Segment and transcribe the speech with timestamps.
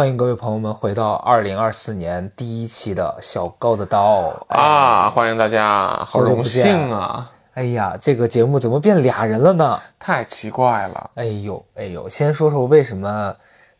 [0.00, 5.10] 欢迎各位朋友们回到二零二四年第一期的小高的刀啊！
[5.10, 7.30] 欢迎大家，好荣幸啊！
[7.52, 9.78] 哎呀，这个节目怎么变俩人了呢？
[9.98, 13.36] 太奇怪了，哎呦哎呦，先说说为什么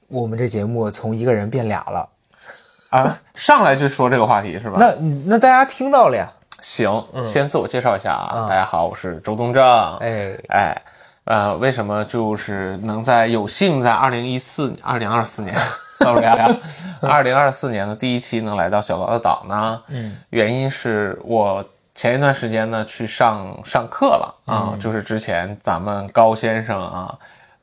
[0.08, 2.06] 我们这节目从一个人变俩了？
[2.90, 3.18] 啊！
[3.34, 4.76] 上来就说这个话题是吧？
[4.78, 4.92] 那
[5.24, 6.30] 那大家听到了呀？
[6.60, 8.32] 行，先自我介绍一下啊！
[8.34, 9.96] 嗯大家好，我是周东正。
[10.00, 10.82] 哎，哎，
[11.24, 15.54] 呃，为什么就是能在有幸在二零一四、二零二四年
[15.96, 16.56] ，sorry 啊，
[17.00, 19.82] 二零二四年的第一期能来到小高的岛呢？
[19.88, 27.16] 嗯，原因是我前一段时间呢去上上课了啊，嗯就是之前咱们高先生啊。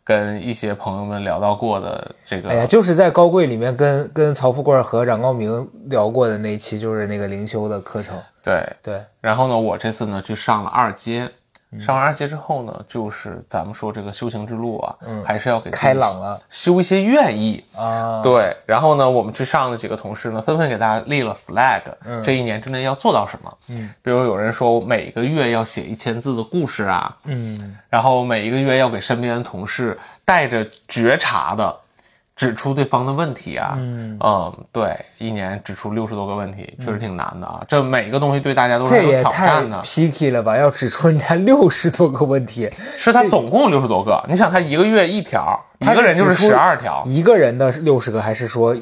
[0.08, 8.18] 跟一些朋友们聊到过的这个，哎呀，就是在高贵里面跟跟曹富贵和冉高明聊过的那一期，就是那个灵修的课程。
[8.42, 11.32] 对，对，然后呢，我这次呢去上了二阶，嗯
[11.80, 17.64] 上完二阶之后呢，就是咱们说这个修行之路啊，嗯还是要给开朗了修一些愿意。
[17.76, 23.58] 啊，对，然后呢，我们去上的几个同事呢，纷纷给大家立了 flag，、嗯这一年之内要做到什么。
[23.68, 31.76] 嗯，比如有人说每个月要写一千字的故事啊，嗯，然后每一个月要给身边的同事带着觉察的
[32.38, 34.18] 指出对方的问题啊，嗯
[34.72, 37.66] 对，一年指出六十多个问题，确实挺难的啊。
[37.68, 40.56] 这每个东西对大家都是有挑太战的，picky 了吧？
[40.56, 44.24] 要指出人家六十多个问题，是他总共六十多个。
[44.30, 48.78] 你想，他一个月一条，一他个人就是指出十二条，一个人的六十个，还是说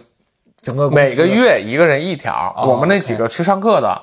[0.61, 1.25] 整个公司每个？
[1.25, 2.53] 月一个人一条。
[2.57, 4.01] 哦我们那几个去上课的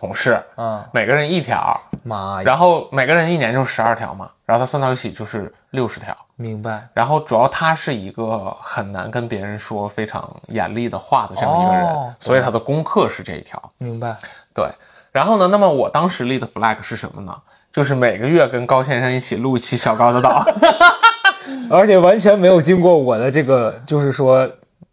[0.00, 6.16] 同事，嗯，每个人一条，妈呀，然后每个人一年就十二条嘛，然后他算到一起就是六十条。
[6.36, 6.88] 明白。
[6.94, 13.62] 然后主要他是一个很难跟别人说非常严厉的话的这样一个人，哦所以他的功课是这一条。
[13.76, 14.16] 明白，
[14.54, 14.66] 对，
[15.12, 17.36] 然后呢，那么我当时立的 flag 是什么呢？
[17.70, 20.42] 就是每个月跟高先生一起录一期小高的岛。
[21.70, 24.48] 而且完全没有经过我的这个，就是说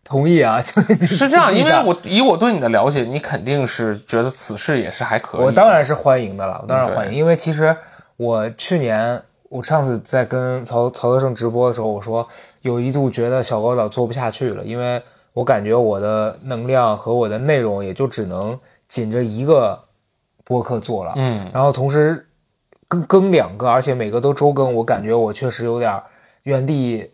[0.08, 5.42] 同意啊， 就是是这样，因为我以我对你的了解，你肯定是觉得此事也是还可以。
[5.42, 7.76] 我当然是欢迎的了，我当然欢迎，因为其实
[8.16, 12.26] 我去年我上次在跟曹曹德胜直播的时候，我说
[12.62, 15.02] 有一度觉得小高岛做不下去了，因为
[15.34, 18.58] 我感觉我的能量和我的内容也就只能
[18.88, 19.78] 紧着一个
[20.46, 22.26] 播客做了，嗯，然后同时
[22.88, 26.02] 更更两个，而且每个都周更，我感觉我确实有点
[26.44, 27.12] 原地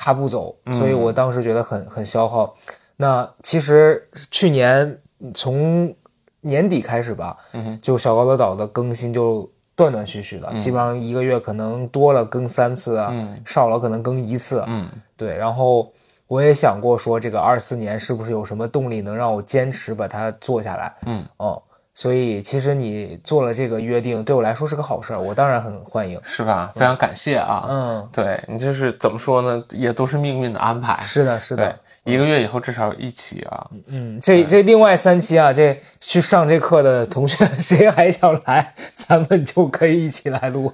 [0.00, 2.54] 踏步走，所以我当时觉得很很消耗。
[2.96, 4.96] 那其实去年
[5.34, 5.92] 从
[6.40, 15.36] 年底开始吧，嗯就小高德岛的更新就断断续续的，基本上一个月可能多了更三次啊，嗯少了可能更一次，嗯对。
[15.36, 15.88] 然后
[16.28, 20.94] 我也想过说，这个二四年是不是有什么动力能让我坚持把它做下来？
[21.06, 21.60] 嗯，哦，
[21.98, 26.16] 所以其实你做了这个约定，对我来说是个好事儿，我当然很欢迎。
[26.22, 26.70] 是吧？
[26.72, 27.66] 非常感谢啊。
[27.68, 29.60] 嗯，对你就是怎么说呢？
[29.70, 30.96] 也都是命运的安排。
[31.02, 33.66] 是的，是对的，，一个月以后至少一期啊。
[33.88, 40.72] 嗯，这这另外三期啊，这去上这课的同学 谁还想来，咱们就可以一起来录。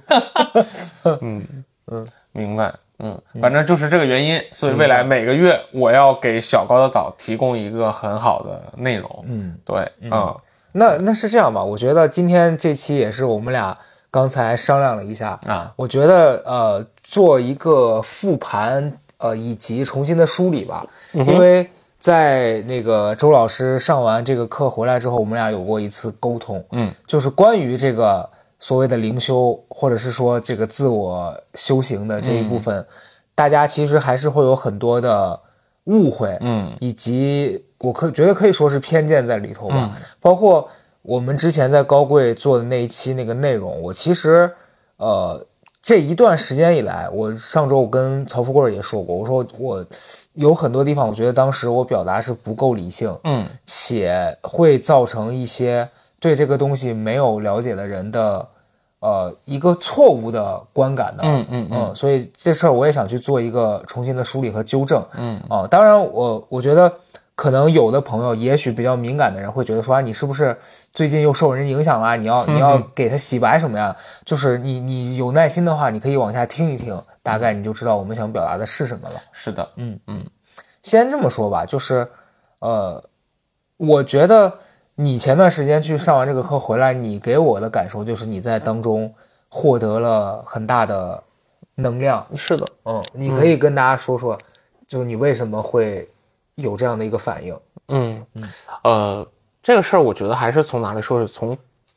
[1.21, 1.43] 嗯
[1.91, 9.25] 嗯明白，嗯，反正就是这个原因，所以未来每个月我要给小高的岛提供一个很好的内容。
[9.27, 10.11] 嗯，对，嗯
[10.77, 11.63] 那那是这样吧？
[11.63, 13.77] 我觉得今天这期也是我们俩
[14.11, 32.85] 刚才商量了一下，啊，我觉得呃，做一个复盘，呃，以及重新的梳理吧，因为在那个周老师上完这个课回来之后，我们俩有过一次沟通，嗯，就是关于这个所谓的灵修，或者是说这个自我修行的这一部分，
[33.33, 35.39] 大家其实还是会有很多的
[35.85, 36.75] 误会，嗯。
[36.79, 40.67] 以及我可觉得可以说是偏见在里头吧，包括
[41.01, 44.51] 我们之前在高贵做的那一期那个内容，我其实
[44.97, 45.45] 呃
[45.81, 49.85] 这一段时间以来，我上周我跟曹富贵也说过，我说我
[50.33, 53.45] 有很多地方我觉得当时我表达是不够理性，嗯。
[53.65, 55.87] 且会造成一些
[56.19, 58.47] 对这个东西没有了解的人的
[58.99, 65.39] 呃一个错误的观感的，嗯嗯嗯所以这事儿我也想去做一个重新的梳理和纠正，嗯。
[65.47, 66.91] 啊，当然我我觉得
[67.35, 70.57] 可能有的朋友也许比较敏感的人会觉得说啊，你是不是
[70.93, 72.15] 最近又受人影响了？
[72.15, 73.95] 你要 你要给他洗白什么呀？
[74.23, 79.21] 就是你你有耐心的话，你可以往下听一听，大概你就知道我们想表达的是什么了。
[79.33, 80.25] 是的，嗯嗯
[80.81, 82.07] 先这么说吧，就是，
[82.59, 83.03] 呃，
[83.75, 84.59] 我觉得
[84.95, 89.13] 你前段时间去上完这个课回来，你给我的感受就是你在当中
[89.49, 91.21] 获得了很大的
[91.75, 92.25] 能量。
[92.33, 94.37] 是的，嗯，你可以跟大家说说，
[94.87, 96.07] 就是你为什么会
[96.55, 97.57] 有这样的一个反应？
[97.87, 98.25] 嗯
[98.83, 99.27] 呃，
[99.61, 101.55] 这个事儿，我觉得还是从哪里说起，从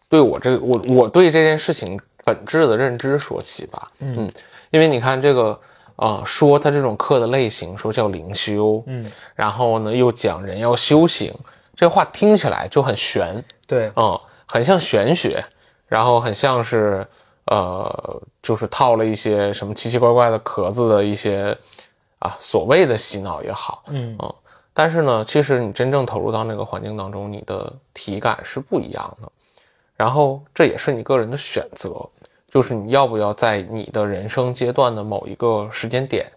[0.08, 3.90] 对我这个我我对这件事情本质的认知说起吧。
[4.00, 4.30] 嗯，
[4.70, 5.58] 因为你看这个，
[5.96, 11.34] 呃，说他这种课的类型，说叫灵修，嗯，然后呢又讲人要修行，
[11.74, 15.42] 这话听起来就很玄，对，嗯，很像玄学，
[15.86, 17.06] 然后很像是
[17.46, 21.56] 呃，就是套了一些什么奇奇怪怪的壳子的一些
[22.18, 24.14] 啊所谓的洗脑也好，嗯。
[24.20, 24.34] 嗯，
[24.78, 29.28] 但是呢，其实你真正投入到那个环境当中，你的体感是不一样的。
[29.96, 32.08] 然后这也是你个人的选择，
[32.48, 36.30] 就是你要不要在你的人生阶段的某一个时间点，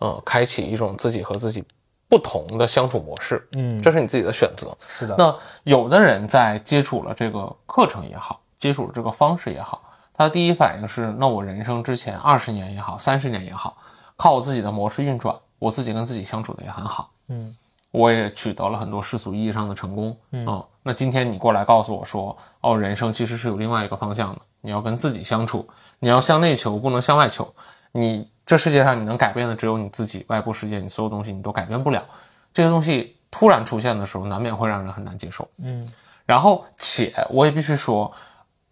[0.00, 1.64] 嗯，开启一种自己和自己
[2.08, 4.72] 不同的相处模式，嗯，这是你自己的选择。
[4.86, 9.82] 是的，那有的人在接触了这个课程也好，接触了这个方式也好，
[10.14, 13.76] 他的第一反应是：那我人生之前二十年也好，三十年也好，
[14.16, 17.56] 靠我自己的模式运转，我自己跟自己相处的也很好，嗯，
[17.90, 25.66] 我也取得了很多世俗意义上的成功，嗯、那今天你过来告诉我说，哦，人生其实是有另外一个方向的，你要跟自己相处，
[25.98, 27.52] 你要向内求，不能向外求。
[27.92, 32.04] 你这世界上你能改变的只有你自己，外部世界你所有东西你都改变不了。
[32.52, 35.48] 这些东西突然出现的时候，难免会让人很难接受。
[35.56, 35.82] 嗯，
[36.26, 38.12] 然后且我也必须说，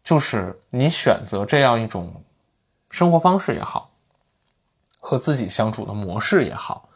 [0.04, 2.12] 就是你选择这样一种
[2.90, 3.90] 生活方式也好，
[5.00, 6.88] 和自己相处的模式也好，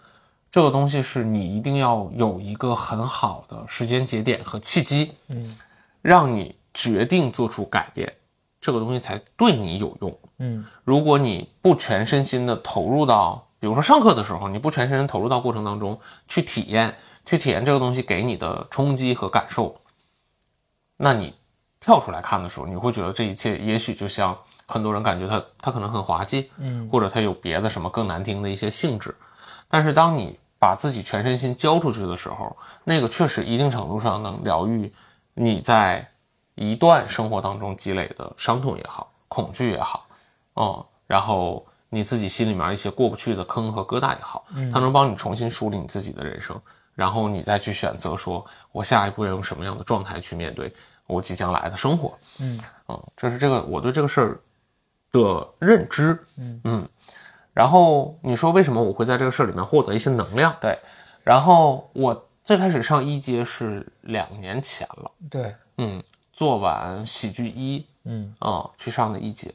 [0.50, 5.56] 这个东西是你一定要有一个很好的时间节点和契机，嗯，
[6.02, 8.12] 让你决定做出改变，
[8.60, 10.18] 这个东西才对你有用。
[10.38, 19.80] 嗯如果你不全身心的投入到，比如说上课的时候，你不全身心投入到过程当中去体验，去体验这个东西给你的冲击和感受，
[20.96, 21.34] 那你
[21.78, 24.36] 跳出来看的时候，你会觉得这一切也许就像
[24.66, 29.14] 很多人感觉它它可能很滑稽，嗯或者它有别的什么更难听的一些性质，
[29.70, 34.92] 但是当你把自己全身心交出去的时候，那个确实一定程度上能疗愈
[35.32, 36.06] 你在
[36.56, 40.06] 一段生活当中积累的伤痛也好，恐惧也好，
[40.56, 46.60] 嗯，然后你自己心里面一些过不去的坑和疙瘩也好，它能帮你重新梳理你自己的人生，
[46.94, 50.70] 然后你再去选择说，我下一步要用什么样的状态去面对
[51.06, 52.18] 我即将来的生活。
[52.40, 54.40] 嗯嗯，这是这个我对这个事儿
[55.12, 56.22] 的认知。
[56.36, 56.86] 嗯
[57.52, 60.54] 然后你说为什么我会在这个事儿里面获得一些能量？
[60.60, 60.78] 对，
[61.24, 66.02] 然后我最开始上一阶是两年前了，对，嗯，
[66.32, 69.52] 做完喜剧一，嗯啊、去上的一阶，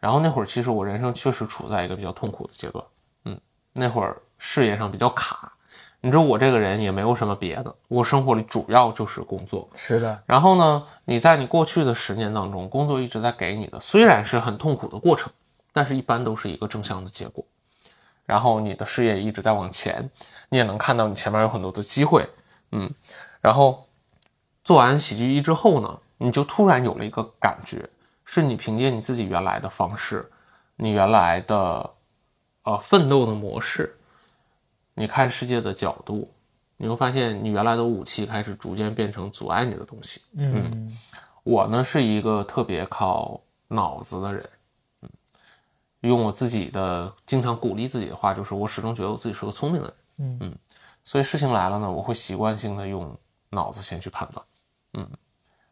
[0.00, 2.84] 然后那会儿其实我人生确实处在一个比较痛苦的阶段，
[3.24, 3.38] 嗯，
[3.72, 5.52] 那会儿事业上比较卡，
[6.00, 15.32] 你知道我这个人也没有什么别的，我生活里主要就是工作，是的，然后呢，你在你过去的十年当中，工作一直在给你的，虽然是很痛苦的过程，
[15.72, 17.44] 但是一般都是一个正向的结果。
[18.24, 20.08] 然后你的事业一直在往前，
[20.48, 22.28] 你也能看到你前面有很多的机会，
[22.70, 22.90] 嗯。
[23.40, 23.88] 然后
[24.62, 27.88] 做完喜剧一之后呢，你就突然有了一个感觉，
[28.24, 30.30] 是你凭借你自己原来的方式，
[30.76, 31.90] 你原来的
[32.62, 33.98] 呃奋斗的模式，
[34.94, 36.32] 你看世界的角度，
[36.76, 40.22] 你会发现你原来的武器开始逐渐变成阻碍你的东西。
[40.36, 40.96] 嗯
[41.42, 44.50] 我呢是一个特别靠脑子的人，嗯，
[46.08, 50.58] 用我自己的经常鼓励自己的话，就是我始终觉得我自己是个聪明的人，嗯
[51.04, 53.16] 所以事情来了呢，我会习惯性的用
[53.50, 54.46] 脑子先去判断，
[54.94, 55.10] 嗯，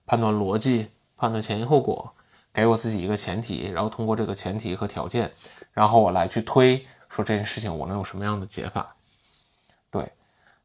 [0.06, 2.12] 判断逻辑，判断前因后果，
[2.52, 5.30] 给我自己一个前提，然后通过这个前提和条件，
[5.72, 8.94] 然后我来去推说这件事情我能有什么样的解法，
[9.90, 10.12] 对，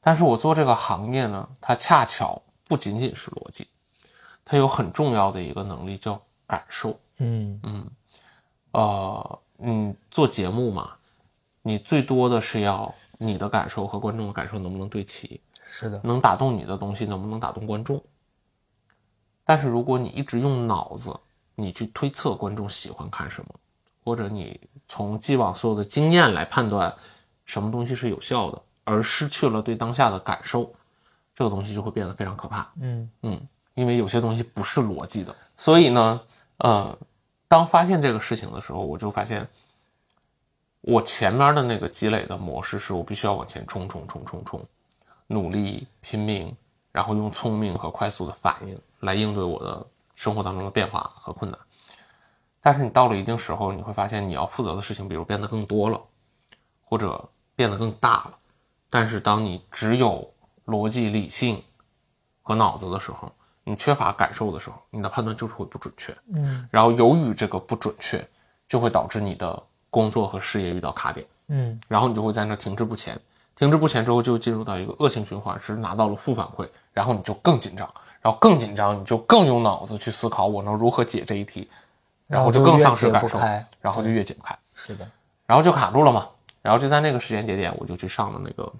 [0.01, 3.67] 但是我做这个行业呢，它恰巧不仅仅是逻辑。
[4.47, 6.99] 它有很重要的一个能力叫感受。
[7.17, 7.89] 嗯嗯
[8.73, 10.93] 呃，嗯，做节目嘛，
[11.61, 18.01] 你最多的是要你的感受和观众的感受能不能对齐，是的，能打动你的东西能不能打动观众。
[19.43, 21.15] 但是如果你一直用脑子，
[21.55, 23.49] 你去推测观众喜欢看什么，
[24.03, 26.93] 或者你从既往所有的经验来判断
[27.45, 30.73] 什么东西是有效的，而失去了对当下的感受，
[31.33, 32.71] 这个东西就会变得非常可怕。
[32.81, 36.21] 嗯嗯因为有些东西不是逻辑的，所以呢，
[36.57, 36.97] 呃，
[37.47, 39.47] 当发现这个事情的时候，我就发现，
[40.81, 44.65] 我前面的那个积累的模式是我必须要往前冲冲冲冲冲，
[45.27, 46.55] 努力拼命，
[46.91, 49.85] 然后用聪明和快速的反应来应对我的
[50.15, 51.59] 生活当中的变化和困难。
[52.61, 56.01] 但是你到了一定时候，你会发现你要负责的事情，比如变得更多了，
[56.83, 57.23] 或者
[57.55, 58.37] 变得更大了。
[58.89, 60.27] 但是当你只有
[60.65, 61.63] 逻辑、理性
[62.41, 63.31] 和脑子的时候，
[63.65, 66.15] 你缺乏感受的时候，你的判断就是会不准确。
[66.33, 66.65] 嗯。
[66.71, 68.25] 然后由于这个不准确，
[68.69, 71.77] 就会导致你的工作和事业遇到卡点，嗯。
[71.89, 73.19] 然后你就会在那停滞不前，
[73.57, 77.91] 停滞不前之后就进入到一个恶性循环，是拿到了负反馈，然后你就更紧张，
[78.21, 81.69] 然后更紧张，你就更用脑子去思考我能如何解这一题，
[82.27, 83.39] 然后就更丧失感受，
[83.81, 85.09] 然后就越解不开，是的，
[85.45, 86.29] 然后就卡住了嘛。
[86.61, 88.73] 然后就在那个时间节点，我就去上了那个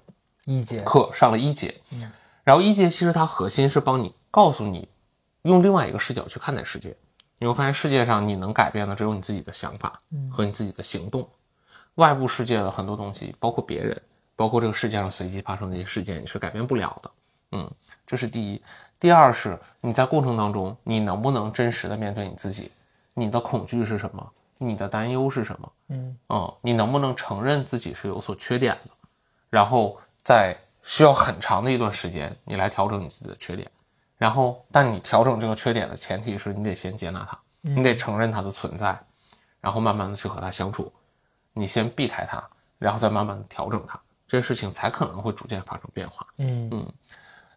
[0.44, 1.72] 一节课，上了一节。
[1.90, 2.10] 嗯。
[2.42, 4.86] 然后一节其实它核心是帮你告诉你，
[5.44, 6.94] 用另外一个视角去看待世界。
[7.38, 9.98] 你会发现世界上你能改变的只有你自己的想法
[10.30, 11.26] 和你自己的行动，
[11.94, 13.98] 外部世界的很多东西，包括别人，
[14.36, 17.10] 包括这个世界上随机发生的一些事件，你是改变不了的。
[17.52, 17.70] 嗯，
[18.06, 18.62] 这是第一。
[19.00, 22.70] 第二是你在过程当中，你能不能真实的面对你自己，
[23.14, 25.72] 你的恐惧是什么，你的担忧是什么？
[25.88, 28.90] 嗯嗯，你能不能承认自己是有所缺点的，
[29.48, 33.70] 然后在需要很长的一段时间，你来调整你自己的缺点，
[34.18, 38.98] 然后但你调整这个缺点的前提是你得先接纳它，你得承认它的存在，
[39.60, 40.92] 然后慢慢的去和它相处，
[41.52, 42.42] 你先避开它，
[42.78, 46.26] 然后再慢慢的调整它，这些事情才可能会逐渐发生变化。
[46.38, 46.68] 嗯。
[46.72, 46.92] 嗯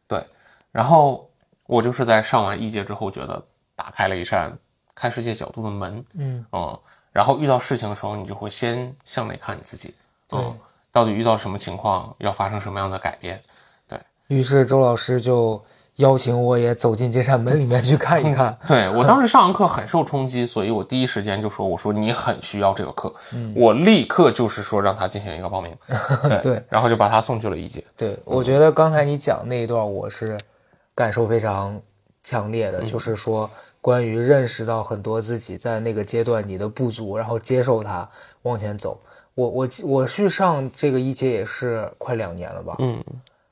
[0.08, 0.26] 对，
[0.72, 1.30] 然后
[1.68, 4.52] 我就是在上完一节之后，觉得打开了一扇
[4.96, 6.46] 看世界角度的门，嗯。
[6.52, 6.80] 嗯，
[7.12, 9.94] 然后遇到事情的时候，你就会先向内看你自己，
[10.32, 10.58] 嗯，
[10.92, 13.40] 到底遇到什么情况，要发生什么样的改变，
[13.88, 14.00] 对。
[14.28, 15.64] 于是周老师就
[16.00, 18.58] 邀请我也走进这扇门里面去看一看。
[18.68, 23.12] 对我当时上完课很受冲击，所以我第一时间就说：“我说你很需要这个课，
[23.54, 25.76] 我立刻就是说让他进行一个报名，
[26.24, 27.84] 对对然后就把他送去了一节。
[27.98, 30.38] 对，我觉得刚才你讲那一段，我是
[30.96, 31.80] 感受非常
[32.24, 33.50] 强烈的，就是说
[33.82, 38.10] 关于认识到很多自己在那个阶段你的不足，然后接受它，
[38.44, 39.00] 往前走。
[39.36, 43.02] 我我我去上这个一节也是快两年了吧，嗯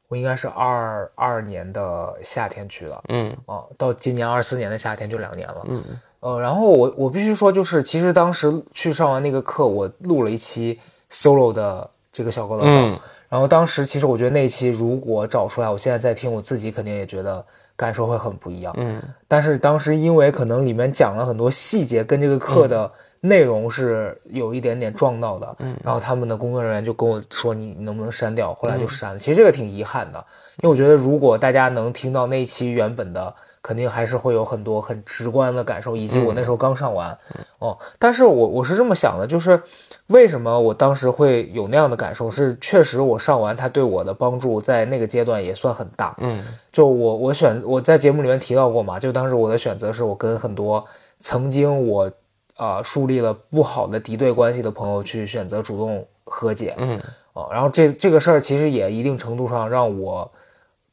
[0.08, 5.66] 我应该是二二年的夏天去的，嗯啊，到今年二四年的夏天就两年了。
[5.68, 5.84] 嗯
[6.20, 10.80] 呃，然后我我必须说，就是其实当时去上完那个课，我录了一期
[11.12, 13.00] solo 的这个小高老道，嗯
[13.30, 17.46] 然后当时其实我觉得那一期如果找出来，我现在在听，我自己肯定也觉得
[17.76, 18.74] 感受会很不一样。
[18.78, 25.76] 嗯但是当时因为可能里面讲了很多细节，跟这个课的内容是有一点点撞到的，嗯。
[25.84, 29.20] 然后他们的工作人员就跟我说你你能不能删掉，后来就删了。
[29.20, 30.24] 其实这个挺遗憾的，
[30.62, 37.18] 因为我觉得如果大家能听到那一期原本的，肯定还是会有很多很直观的感受，以及我那时候刚上完，
[37.60, 39.62] 哦，但是我我是这么想的，就是
[40.08, 46.42] 为什么我当时会有那样的感受，是确实我上完它对我的帮助在那个阶段也算很大，嗯。
[46.72, 50.86] 就我我选我在节目里面提到过嘛，就当时我的选择是我跟很多
[51.20, 52.10] 曾经我
[52.58, 57.00] 啊、呃树立了不好的敌对关系的朋友去选择主动和解嗯
[57.34, 60.30] 啊、然后这这个事儿其实也一定程度上让我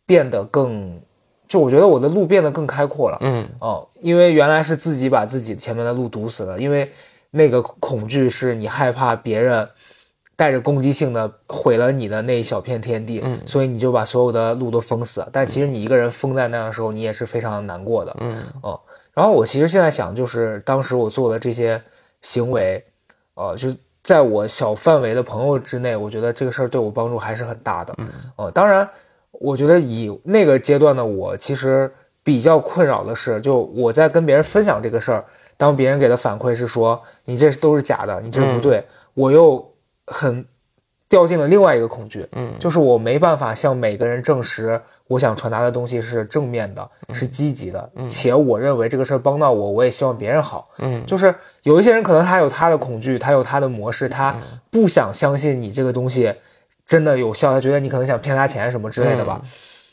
[0.05, 1.01] 变得更，
[1.49, 6.93] 就我觉得我的路变得更开阔了，嗯哦，因为原来是自己把自己前面的路堵死了，因为
[7.31, 9.67] 那个恐惧是你害怕别人
[10.37, 15.29] 带着攻击性的毁了你的那一小片天地，嗯所以你就把所有的路都封死了。
[15.33, 18.15] 但其实你一个人封在那样的时候，你也是非常难过的。
[18.21, 18.79] 嗯哦，
[19.15, 21.81] 然后我其实现在想，就是当时我做的这些
[22.21, 22.85] 行为，
[23.35, 27.95] 呃，就是在我小范围的朋友之内，我觉得这个事儿对我帮助还是很大的。
[27.99, 28.89] 嗯呃，当然，
[29.31, 31.91] 我觉得以那个阶段的我，其实
[32.23, 35.25] 比较困扰的是，就我在跟别人分享这个事儿，
[35.57, 39.73] 当别人给的反馈是说你这都是假的，你这不对，我又
[40.07, 40.45] 很
[41.09, 50.71] 掉进了另外一个恐惧，嗯就是我没办法向每个人证实我想传达的东西是正面的，是积极的，且我认为这个事儿帮到我，我也希望别人好。
[50.79, 54.35] 嗯就是有一些人可能他有他的恐惧，他有他的模式，他
[54.71, 56.35] 不想相信你这个东西
[56.87, 59.43] 真的有效，他觉得你可能想骗他钱什么之类的吧。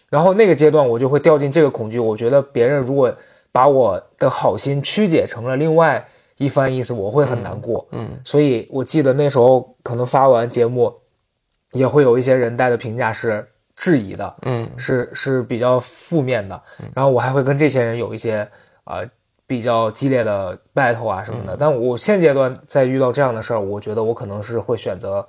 [0.10, 3.14] 然后那个阶段我就会掉进这个恐惧，我觉得别人如果
[3.52, 7.86] 把我的好心曲解成了另外一番意思，我会很难过。
[7.92, 10.94] 嗯所以我记得那时候可能发完节目，
[11.74, 13.46] 也会有一些人带的评价是
[13.82, 16.62] 质疑的，嗯是是比较负面的。
[16.94, 18.48] 然后我还会跟这些人有一些
[18.84, 19.04] 呃
[19.48, 21.58] 比较激烈的 battle 啊什么的。
[21.58, 25.28] 但我现阶段在遇到这样的事儿，我觉得我可能是会选择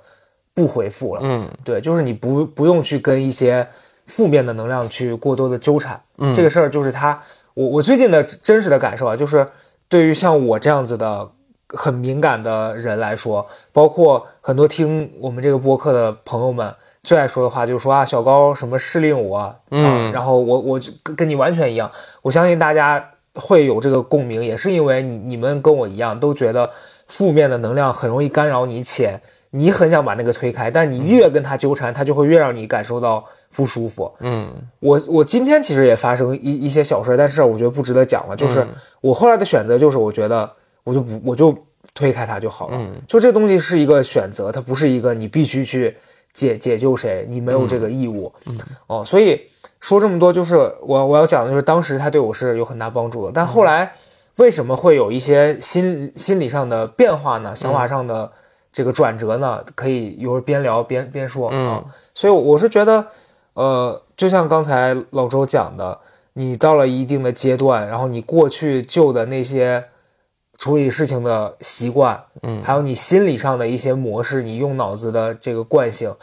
[0.53, 1.21] 不回复了。
[1.23, 3.67] 嗯对，就是你不不用去跟一些
[4.05, 5.99] 负面的能量去过多的纠缠。
[6.19, 7.19] 嗯这个事儿就是他，
[7.55, 9.49] 我我最近的真实的感受啊，就是
[9.89, 11.27] 对于像我这样子的
[11.69, 16.71] 很敏感的人来说，包括很多听我们这个播客的朋友们。
[17.03, 21.91] 最爱说的话就是说啊，小高什么适令我啊，嗯然后我我就跟跟你完全一样，
[22.21, 26.69] 我相信大家会有这个共鸣，也是因为你你们跟我一样，都觉得
[27.07, 29.19] 负面的能量很容易干扰你，且
[29.51, 34.11] 你很想把那个推开，但你越跟他纠缠，他就会越让你感受到不舒服。
[34.19, 38.35] 嗯我我今天其实也发生一一些小事，但是我觉得不值得讲了。
[38.35, 38.69] 就是嗯
[39.01, 40.49] 我后来的选择，就是我觉得
[40.85, 41.53] 我就不我就
[41.93, 42.77] 推开他就好了。
[42.79, 45.95] 嗯就这东西是一个选择，它不是一个你必须去
[46.33, 48.33] 解解救谁，你没有这个义务。
[48.47, 49.39] 嗯，哦，所以
[49.79, 53.93] 说这么多，就是我我要讲的就是当时他对我是有很大帮助的，但后来
[54.37, 57.55] 为什么会有一些心心理上的变化呢？
[57.55, 58.31] 想法上的
[58.71, 59.63] 这个转折呢？
[59.75, 61.85] 可以一会儿边聊边边说啊。
[62.13, 63.05] 所以我是觉得，
[63.53, 65.99] 呃，就像刚才老周讲的，
[66.33, 69.85] 你到了一定的阶段，然后你过去旧的那些。
[70.63, 76.15] 处理事情的习惯，嗯，还有你心理上的一些模式，你用脑子的这个惯性，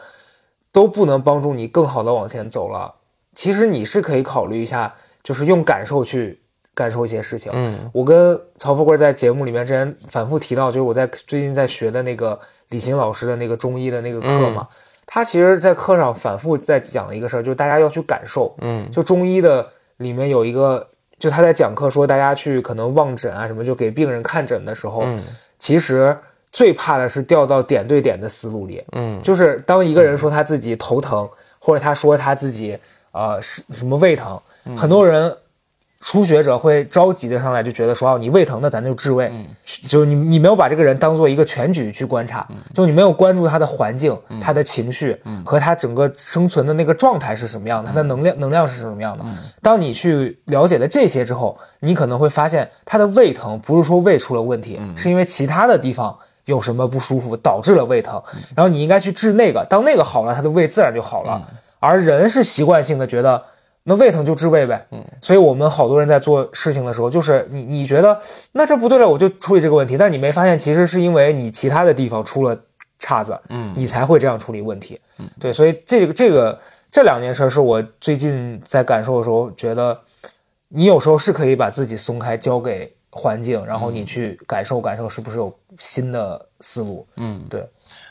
[0.72, 2.94] 都不能帮助你更好的往前走了。
[3.34, 6.40] 其实你是可以考虑一下，就是用感受去
[6.72, 7.52] 感受一些事情。
[7.54, 14.66] 嗯，我跟曹富贵在节目里面之前反复提到，就是我在最近在学的那个李欣老师的那个中医的那个课嘛，
[15.04, 18.56] 他其实在课上反复在讲的一个事儿，就是大家要去感受。
[18.62, 19.68] 嗯，就中医的
[19.98, 20.86] 里面有一个。
[21.20, 25.04] 就他在讲课说，大家去可能望诊啊什么，就给病人看诊的时候，
[25.58, 26.16] 其实
[26.50, 28.82] 最怕的是掉到点对点的思路里。
[28.92, 31.28] 嗯，就是当一个人说他自己头疼，
[31.60, 32.76] 或者他说他自己
[33.12, 34.40] 呃是什么胃疼，
[34.76, 35.36] 很多人。
[36.02, 39.28] 初学者会着急的上来就觉得说哦，你胃疼，那咱就治胃。
[39.30, 39.46] 嗯，
[39.80, 49.24] 就是你你没有把这个人当做一个全局去观察，就你没有关注他的环境、他的情绪和他整个生存的那个状态是什么样的，他的能量能量是什么样的。
[49.62, 58.22] 当你去了解了这些之后，你可能会发现他的胃疼不是说胃出了问题，是因为其他的地方有什么不舒服导致了胃疼，
[58.54, 61.42] 然后你应该去治那个，当那个好了，他的胃自然就好了。
[61.78, 63.42] 而人是习惯性的觉得。
[63.90, 68.16] 那胃疼就治胃呗，嗯，所以我们好多人在做事情的时候，就是你你觉得
[68.52, 72.56] 那这不对了，我就处理这个问题，但你没发现其实是因为你其他的地方出了
[73.00, 76.56] 岔子，嗯，你才会这样处理问题，嗯，对，所以这个这个
[76.88, 79.98] 这两件事是我最近在感受的时候觉得，
[80.68, 87.68] 你有时候是可以把自己松开，交给环境，然后你去感受感受是不是有新的思路，嗯，对，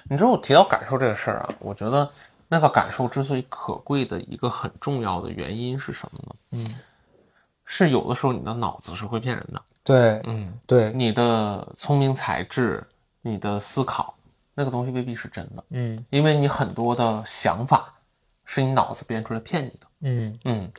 [0.09, 2.09] 你知道我提到感受这个事儿啊，我觉得。
[2.51, 6.35] 那个感受之所以可贵的一个很重要的原因是什么呢？
[6.51, 6.75] 嗯，
[7.63, 9.62] 是有的时候你的脑子是会骗人的。
[9.83, 12.83] 对，嗯，对，你的聪明才智、
[13.21, 14.15] 你的思考，
[14.55, 15.63] 那个东西未必是真的。
[15.69, 17.93] 嗯，因为你很多的想法
[18.45, 19.88] 是你脑子编出来骗你的。
[20.01, 20.71] 嗯嗯，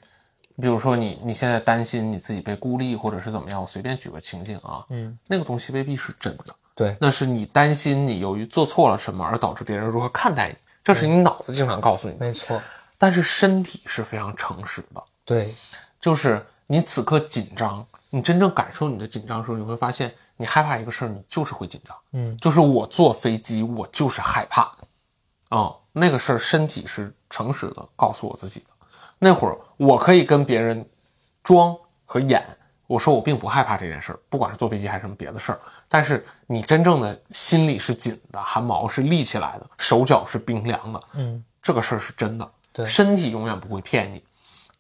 [0.61, 6.55] 比如说你你现在担心你自己被孤立或者是怎么样，我随便举个情境啊，嗯，那个东西未必是真的。
[6.75, 10.57] 对，那是你担心你由于做错了什么而导致别人如何看待你。
[10.95, 12.61] 这是你脑子经常告诉你，没错。
[12.99, 15.55] 但是身体是非常诚实的，对，
[16.01, 21.97] 就是你此刻紧张，你真正感受你的紧张的时候，你会发现，你害怕一个事儿，你就是会紧张。
[22.13, 24.71] 嗯，就是我坐飞机，我就是害怕。
[25.49, 28.67] 啊，那个事儿，身体是诚实的告诉我自己的。
[29.19, 30.87] 那会儿我可以跟别人
[31.43, 32.45] 装和演。
[32.91, 35.61] 我说我并不害怕这件事儿，不管是坐飞机还是什么别的事儿。
[35.89, 41.01] 但是你真正的心里是紧的，汗毛是立起来的，手脚是冰凉的。
[41.13, 42.51] 嗯，这个事儿是真的。
[42.73, 44.21] 对，身体永远不会骗你。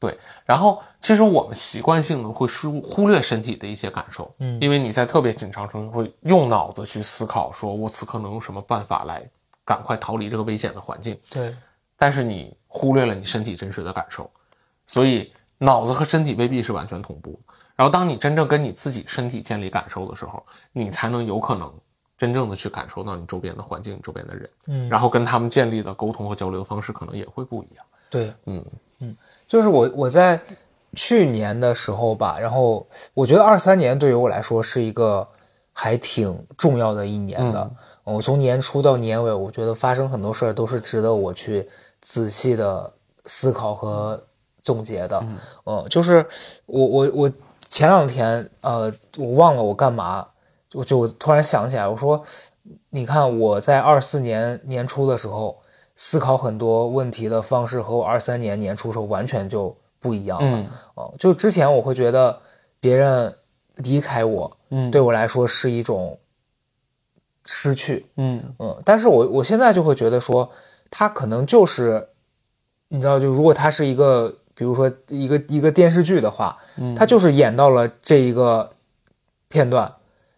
[0.01, 4.35] 对，然后其实我们习惯性的会疏忽略身体的一些感受。
[4.38, 9.23] 嗯，因为你在特别紧张中会用脑子去思考，说我此刻能用什么办法来
[9.64, 11.16] 赶快逃离这个危险的环境。
[11.31, 11.55] 对，
[11.96, 14.29] 但是你忽略了你身体真实的感受，
[14.85, 17.38] 所以脑子和身体未必是完全同步。
[17.81, 21.73] 然后，当你真正跟你自己身体建立感受的时候，你才能有可能
[22.19, 27.87] 真正的去感受到你周边的环境、周边的人，嗯，然后跟他们建立的沟通和交流方式可能也会不一样。
[28.11, 28.62] 对，嗯
[28.99, 29.16] 嗯，
[29.49, 30.38] 就是我我在
[30.95, 35.27] 去年的时候吧，然后我觉得二三年对于我来说是一个
[35.73, 37.71] 还挺重要的一年的。
[38.05, 41.66] 我从年初到年尾，我觉得发生很多事儿都是值得我去
[42.03, 42.93] 仔细的
[43.25, 44.23] 思考和
[44.61, 45.19] 总结的。
[45.23, 46.27] 嗯，呃就是
[46.66, 47.33] 我我我。
[47.70, 50.26] 前两天，呃，我忘了我干嘛，
[50.74, 52.20] 我就突然想起来，我说，
[52.90, 55.56] 你看我在二四年年初的时候
[55.94, 60.66] 思考很多问题的方式和我二三年年初时候完全就不一样了。
[60.96, 62.37] 哦，就之前我会觉得
[62.80, 63.33] 别人
[63.76, 66.18] 离开我，嗯，对我来说是一种
[67.44, 70.50] 失去，嗯嗯，但是我我现在就会觉得说，
[70.90, 72.09] 他可能就是，
[72.88, 74.35] 你知道，就如果他是一个。
[74.61, 78.70] 比如说一个一个电视剧的话，嗯，它就是演到了这一个
[79.49, 79.90] 片段，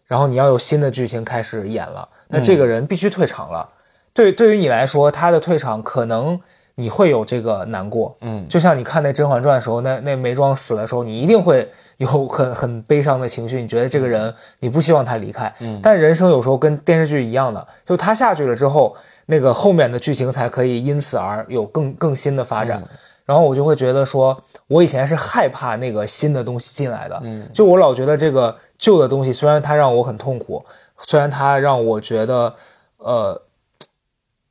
[0.05, 3.69] 然后你要有新的剧情开始演了，那这个人必须退场了。
[4.13, 6.39] 对，对于你来说，他的退场可能
[6.75, 22.81] 你会有这个难过，嗯，就像你看那《甄嬛传》的时候，那那眉庄死的时候，你一定会有很 很悲伤的情绪，你觉得这个人你不希望他离开，嗯，但人生有时候跟电视剧一样的，就他下去了之后，那个后面的剧情才可以因此而有更更新的发展。
[23.25, 30.65] 然后我就会觉得说，我以前是害怕那个新的东西进来的，嗯，就我老觉得这个旧的东西，虽然它让我很痛苦，
[31.07, 32.53] 虽然它让我觉得，
[32.97, 33.41] 呃，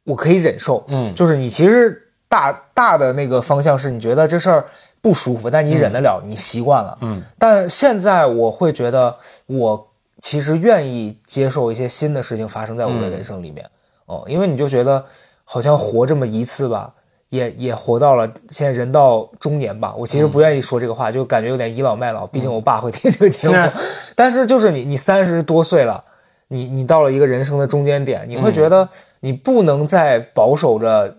[0.05, 1.15] 我可以忍受，嗯。
[1.15, 4.65] 就是你其实大大的那个方向是你觉得这事儿
[5.01, 6.97] 不舒服，但你忍得了，你习惯了。
[7.03, 7.23] 嗯。
[7.39, 9.89] 但现在我会觉得，我
[10.21, 13.69] 其实愿意接受一些新的事情发生在我的人生里面。
[14.07, 15.05] 哦，因为你就觉得
[15.45, 16.93] 好像活这么一次吧，
[17.33, 19.95] 也也活到了现在人到中年吧。
[19.97, 22.27] 我其实不愿意说这个话，就感觉有点倚老卖老。
[22.27, 23.73] 毕竟我爸会听这个节目，嗯
[24.14, 26.05] 但是就是你你三十多岁了。
[26.49, 28.87] 你你到了一个人生的中间点，你会觉得
[29.21, 31.16] 你不能再保守着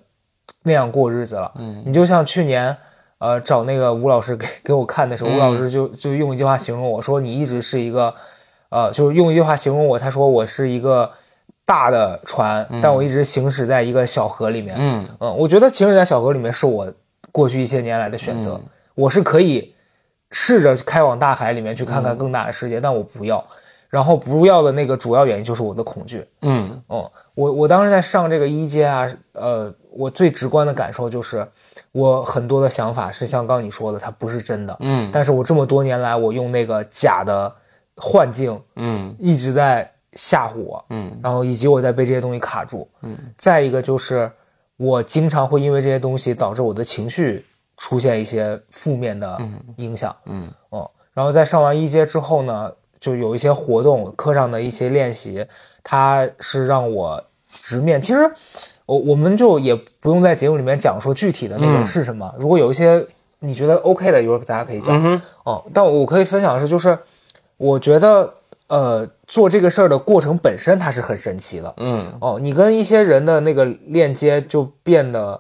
[0.62, 1.52] 那样过日子了。
[1.58, 2.78] 嗯你就像去年，
[3.18, 8.14] 呃，找那个吴老师给给我看的时候，嗯吴老师就就用一句话形容我说，你一直是一个，
[8.70, 11.10] 呃，就是用一句话形容我，他说我是一个
[11.66, 14.76] 大的船，但我一直行驶在一个小河里面。
[14.78, 16.92] 嗯嗯，我觉得行驶在小河里面是我
[17.32, 18.60] 过去一些年来的选择，
[18.96, 19.74] 我是可以
[20.32, 23.44] 试着开往大海里面去看看更大的世界，但我不要。
[23.90, 26.28] 然后不要的那个主要原因就是我的恐惧。
[26.42, 31.48] 嗯哦，我我当时在上这个一阶啊，呃，我最直观的感受就是，
[31.92, 34.76] 我很多的想法是像刚你说的，它不是真的。
[34.80, 37.54] 嗯但是我这么多年来，我用那个假的
[37.96, 42.88] 幻境嗯一直在吓唬我，嗯然后以及我在被这些东西卡住。
[43.02, 44.32] 嗯，再一个就是
[44.78, 47.46] 我经常会因为这些东西导致我的情绪
[47.78, 49.40] 出现一些负面的
[49.78, 50.16] 影响。
[50.26, 55.46] 嗯哦，然后在上完一阶之后呢，就有一些活动，课上的一些练习，
[55.84, 57.24] 它是让我
[57.62, 58.02] 直面。
[58.02, 58.20] 其实
[58.86, 62.34] 我我们就也不用在节目里面讲说具体的那个嗯是什么。
[62.38, 63.06] 如果有一些
[63.40, 65.02] 你觉得 OK 的，一会儿大家可以讲。
[65.04, 66.98] 嗯哦，但我可以分享的是，就是
[67.58, 68.34] 我觉得
[68.74, 71.72] 呃做这个事儿的过程本身它是很神奇的。
[71.78, 75.40] 嗯哦，你跟一些人的那个链接就变得，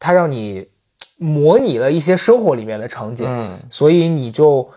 [0.00, 0.66] 它让你
[1.18, 3.24] 模拟了一些生活里面的场景。
[3.28, 4.68] 嗯所以你就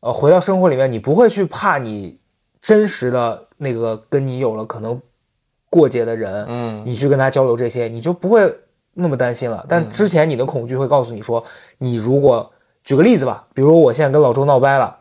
[0.00, 2.18] 呃回到生活里面，你不会去怕你
[2.60, 5.00] 真实的那个跟你有了可能
[5.70, 8.54] 过节的人，嗯你去跟他交流这些，你就不会
[8.92, 9.64] 那么担心了。
[9.66, 11.42] 但之前你的恐惧会告诉你说，
[11.78, 12.52] 你如果
[12.84, 14.98] 举个例子吧，比如我现在跟老周闹掰了，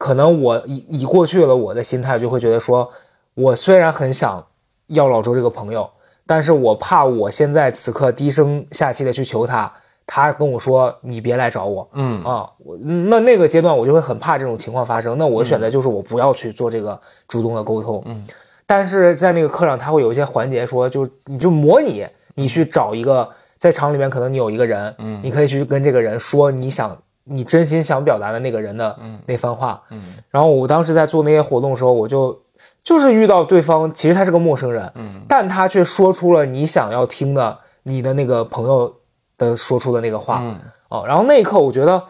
[0.00, 2.90] 可能我以以过去了我的心态就会觉得说，
[3.34, 4.42] 我虽然很想
[4.86, 5.90] 要老周这个朋友，
[6.26, 9.70] 但是我怕我现在此刻低声下气的去求他，
[10.06, 15.18] 他跟我说你别来找我，嗯啊，我那那个阶段我就会很怕这种情况发生。
[15.18, 18.02] 那我选择就是我不要去做这个主动的沟通。
[18.06, 18.26] 嗯，
[18.64, 26.96] 但是在那个课上，他会有一些环节说，就你就模拟你去找一个在厂里面可能你有一个人，嗯你可以去跟这个人说你想
[27.32, 29.80] 你真心想表达的那个人的那番话。
[29.90, 30.02] 嗯。
[30.30, 32.36] 然后我当时在做那些活动的时候，我就
[32.82, 35.22] 就是遇到对方，其实他是个陌生人，嗯。
[35.28, 38.92] 但他却说出了你想要听的你的那个朋友
[39.38, 40.40] 的说出的那个话。
[40.42, 40.58] 嗯。
[40.88, 42.02] 哦，然后那一刻，我觉得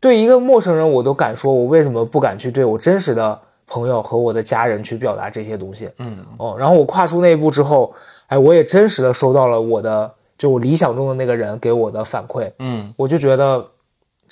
[0.00, 5.90] 对一个陌生人，我都敢说，我为什么不敢去对我真实的朋友和我的家人去表达这些东西？
[5.98, 6.24] 嗯。
[6.38, 7.92] 哦，然后我跨出那一步之后，
[8.28, 12.92] 哎，我也真实的收到了我的就我理想中的那个人给我的反馈，嗯。
[12.96, 13.64] 我就觉得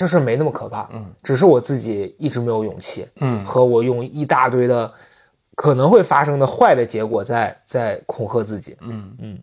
[0.01, 4.91] 这事儿没那么可怕，嗯，只是我自己一直没有勇气，嗯和我用一大堆的
[5.55, 8.75] 可能会发生的坏的结果在在恐吓自己。
[8.81, 9.39] 嗯嗯，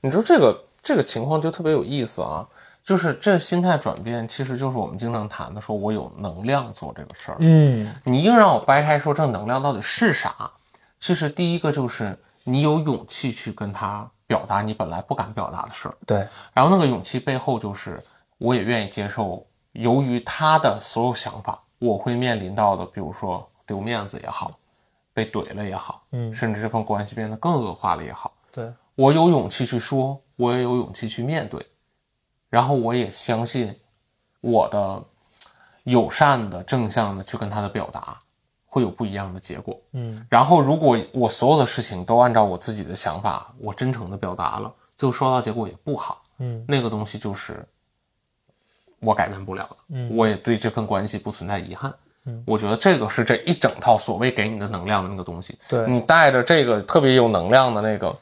[0.00, 2.48] 你说这个这个情况就特别有意思啊，
[2.82, 7.36] 就是这心态转变，其实就是我们经常谈的，说我有能量做这个事儿。
[7.40, 10.50] 嗯你硬让我掰开说这能量到底是啥，
[10.98, 18.02] 其实第一个就是你有勇气去跟他表达你本来不敢表达的事儿，对，然后那个勇气背后就是
[18.38, 24.52] 我也愿意接受，由于他的所有想法，我会面临到的，比如说丢面子也好，
[25.12, 31.64] 被怼了也好，嗯甚至这份关系变得更恶化了也好，对，我有勇气去说，我也有勇气去面对，
[32.48, 33.74] 然后我也相信
[34.40, 35.02] 我的
[35.84, 38.18] 友善的、正向的去跟他的表达，
[38.66, 39.78] 会有不一样的结果。
[39.92, 47.66] 嗯然后，如果我所有的事情都按照我自己的想法，我真诚的表达了，最后收到结果也不好，嗯那个东西就是
[49.00, 49.76] 我改变不了的。
[49.90, 51.92] 嗯我也对这份关系不存在遗憾。
[52.26, 55.58] 嗯我觉得这个是这一整套所谓给你的能量的那个东西。
[55.68, 58.14] 对你带着这个特别有能量的那个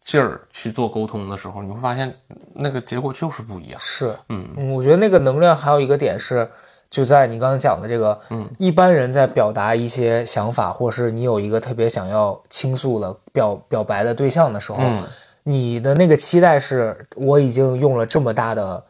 [0.00, 2.14] 劲儿去做沟通的时候，你会发现
[2.54, 3.80] 那个结果就是不一样。
[3.80, 6.48] 是，嗯嗯，我觉得那个能量还有一个点是，
[6.90, 15.02] 就在你刚刚讲的这个，嗯，一般人在表达一些想法，或者是你有一个特别想要倾诉的表表白的对象的时候，嗯
[15.42, 18.82] 你的那个期待是，我已经用了这么大的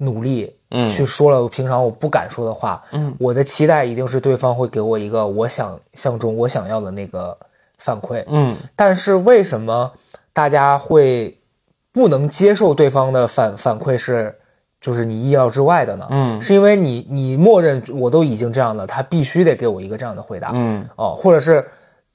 [0.00, 0.88] 努力，嗯。
[0.88, 3.14] 去说了平常我不敢说的话，嗯。
[3.18, 7.36] 我的期待一定是对方会给我一个我想象中我想要的那个
[7.78, 8.56] 反馈，嗯。
[8.74, 9.92] 但是为什么
[10.32, 11.38] 大家会
[11.92, 14.34] 不能接受对方的反反馈是，
[14.80, 16.06] 就是你意料之外的呢？
[16.10, 16.40] 嗯。
[16.40, 20.88] 是因为你你默认我都已经这样了，他必须得给我一个这样的回答，嗯。
[20.96, 21.64] 哦，或者是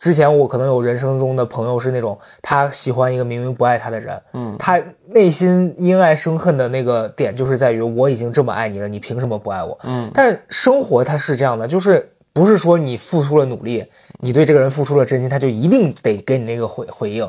[0.06, 9.76] 之前我可能有人生中的朋友是那种他喜欢一个明明不爱他的人，嗯他内心因爱生恨的那个点就是在于我已经这么爱你了，你凭什么不爱我？
[9.82, 13.84] 嗯但生活它是这样的，就是不是说你付出了努力，
[14.20, 17.28] 你对这个人付出了真心，他就一定得给你那个回回应。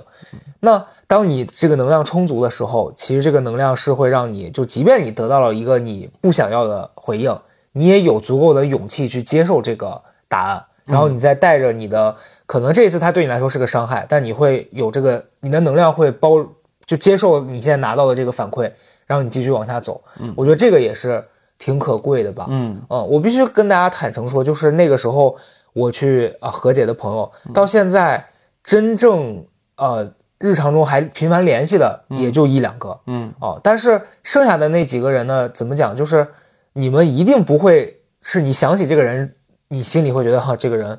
[0.60, 7.34] 那当你这个能量充足的时候，其实这个能量是会让你就，即便你得到了一个你不想要的回应，
[7.72, 16.44] 你也有足够的勇气去接受这个答案，然后你再带着你的，可能这一次它对你来说是个伤害，但你会有这个，你的能量会包
[16.86, 18.70] 就接受你现在拿到的这个反馈，
[19.06, 20.00] 然后你继续往下走。
[20.20, 21.22] 嗯，我觉得这个也是
[21.58, 22.46] 挺可贵的吧。
[22.48, 25.36] 嗯嗯，我必须跟大家坦诚说，就是那个时候
[25.72, 28.24] 我去啊、和解的朋友，到现在
[28.62, 29.44] 真正
[29.76, 35.96] 呃日常中还频繁联系的也就一两个嗯哦，但是剩下的那几个人呢，怎么讲？
[35.96, 36.28] 就是
[36.74, 39.34] 你们一定不会是你想起这个人，
[39.68, 40.98] 你心里会觉得哈，这个人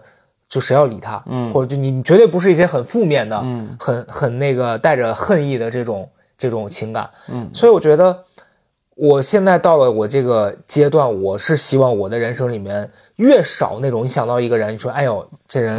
[0.49, 8.23] 就谁要理他，嗯或者就你绝对不是一些很负面的，嗯很很那个带着恨意的这种这种情感，嗯所以我觉得
[8.95, 15.77] 我现在到了我这个阶段，我是希望我的人生里面越少那种你想到一个人，你说哎呦这人、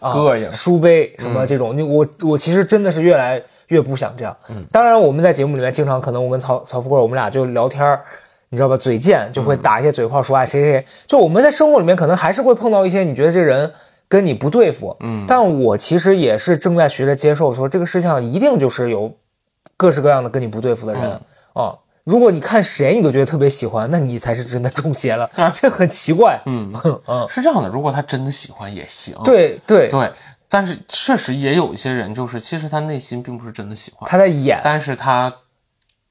[0.00, 4.36] 啊膈应书杯什么这种，你我我其实真的是越来越不想这样。
[4.48, 8.04] 嗯，当然我们在节目里面经常可能我跟曹曹富贵我们俩就聊天儿。
[8.50, 8.76] 你知道吧？
[8.76, 10.86] 嘴贱就会打一些嘴炮，说哎谁谁谁。
[11.06, 13.72] 就我们在生活里面可能还是会碰到一些你觉得这人
[14.08, 19.12] 跟你不对付，嗯但我其实也是正在学着接受，说这个世界上一定就是有
[19.76, 21.20] 各式各样的跟你不对付的人啊、
[21.54, 26.40] 嗯如果你看谁你都觉得特别喜欢，那你才是真的中邪了， 这很奇怪。
[26.46, 26.72] 嗯，
[27.06, 27.68] 嗯，是这样的。
[27.68, 29.14] 如果他真的喜欢也行。
[29.22, 30.10] 对对，对，
[30.48, 35.30] 但是确实也有一些人，就是其实他内心并不是真的喜欢，他在演，但是他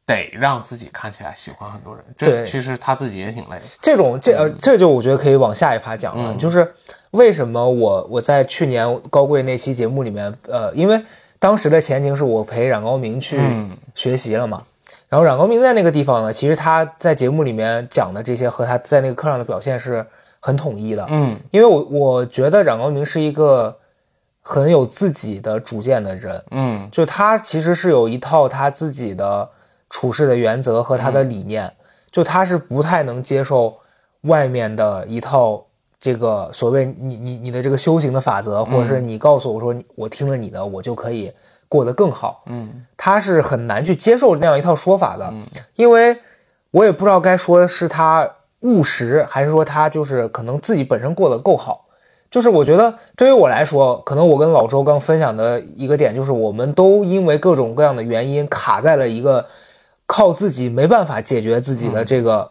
[0.07, 2.03] 得让自己看起来喜欢很多人。
[2.17, 2.45] 这对。
[2.45, 3.65] 其实他自己也挺累的。
[3.81, 6.37] 这种这呃，这就我觉得可以往下一趴讲了，嗯。
[6.39, 6.73] 就是
[7.11, 10.99] 为什么我我在去年高贵那期节目里面，呃，因为
[11.37, 13.77] 当时的前情是我陪冉高明去嗯。
[13.93, 14.63] 学习了嘛，
[15.09, 20.05] 然后冉高明在那个地方呢，其实他在节目里面讲的这些和他在那个课上的表现是
[20.39, 21.37] 很统一的，嗯。
[21.51, 23.77] 因为我我觉得冉高明是一个
[24.41, 26.87] 很有自己的主见的人，嗯。
[26.93, 29.49] 就他其实是有一套他自己的
[29.89, 31.71] 处事的原则和他的理念，
[32.11, 33.77] 就他是不太能接受
[34.21, 35.65] 外面的一套
[35.99, 41.31] 这个所谓你你你的这个修行的法则，或者是你告诉我说我听了你的，我就可以
[41.67, 42.85] 过得更好，嗯。
[42.95, 45.31] 他是很难去接受那样一套说法的，
[45.75, 46.17] 因为
[46.71, 48.29] 我也不知道该说是他
[48.61, 51.85] 务实，还是说他就是可能自己本身过得够好。
[52.29, 59.45] 就是我觉得对于我来说，可能我跟老周刚分享的一个点，就是我们都因为各种各样的原因卡在了一个
[60.07, 62.49] 靠自己没办法解决自己的这个、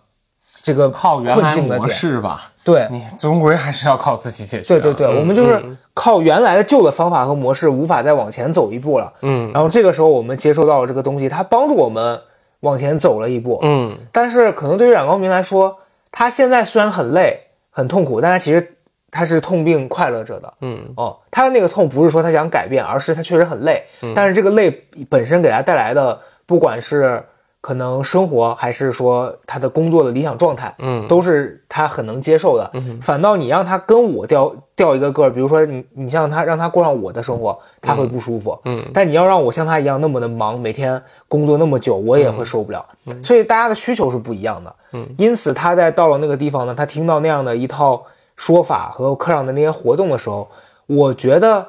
[0.63, 1.89] 这个靠原困来模境的点。
[1.89, 4.69] 式吧，对你终归还是要靠自己解决。
[4.69, 9.13] 对对对，嗯我们就是嗯靠原来的旧的方法和模式，无法再往前走一步了。
[9.23, 12.21] 嗯然后这个时候我们接受到了这个东西，它帮助我们
[12.61, 13.59] 往前走了一步。
[13.63, 15.79] 嗯但是可能对于冉高明来说，
[16.13, 17.41] 他现在虽然很累、
[17.71, 18.77] 很痛苦，但他其实
[19.11, 20.53] 他是痛并快乐着的。
[20.61, 23.85] 嗯哦，他的那个痛不是说他想改变，而是他确实很累。
[24.15, 24.71] 但是这个累
[25.09, 27.23] 本身给他带来的，不管是
[27.67, 32.71] 可能生活，还是说他的工作的理想状态，嗯都是他很能接受的。
[32.75, 38.57] 嗯反倒你让他跟我掉掉一个个儿，比如说你你像他让他过上我的生活，他会不舒服。
[38.67, 42.87] 嗯但你要让我像他一样那么的忙，每天工作那么久，我也会受不了。
[43.21, 44.73] 所以大家的需求是不一样的。
[44.93, 48.01] 嗯，因此他在到了那个地方呢，他听到那样的一套
[48.37, 50.49] 说法和课上的那些活动的时候，
[50.87, 51.67] 我觉得，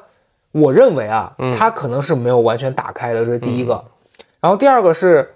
[0.52, 3.82] 我认为啊，他可能是没有完全打开的，这是第一个。
[4.40, 5.28] 然后第二个是，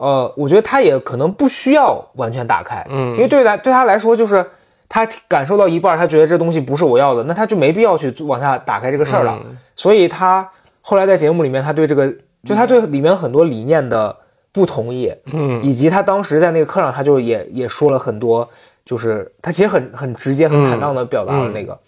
[0.00, 3.12] 呃，我觉得他也可能不需要完全打开，嗯。
[3.16, 4.44] 因为对来对他来说，就是
[4.88, 9.38] 他感受到一半，他觉得这东西不是我要的，那他就没必要去往下打开这个事儿了。
[9.44, 9.58] 嗯。
[9.76, 12.10] 所以他后来在节目里面，他对这个，
[12.46, 14.16] 就他对里面很多理念的
[14.52, 15.62] 不同意，嗯。
[15.62, 18.48] 以及他当时在那个课上，他就也也说了很多，
[18.86, 21.78] 就是他其实很很直接、很坦荡的表达了那个。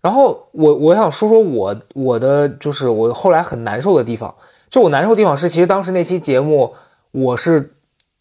[0.00, 4.34] 然后我我想说说我我的就是我后来很难受的地方，
[4.70, 6.72] 就我难受的地方是，其实当时那期节目
[7.12, 7.72] 我是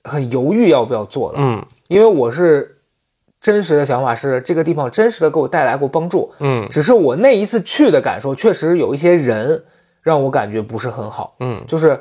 [0.03, 1.65] 很犹豫要不要做的，嗯。
[1.87, 2.77] 因为我是
[3.39, 6.67] 真实的想法是这个地方真实的给我带来过帮助，嗯。
[6.69, 9.63] 只是我那一次去的感受，确实有一些人
[10.01, 11.61] 让我感觉不是很好，嗯。
[11.67, 11.99] 就是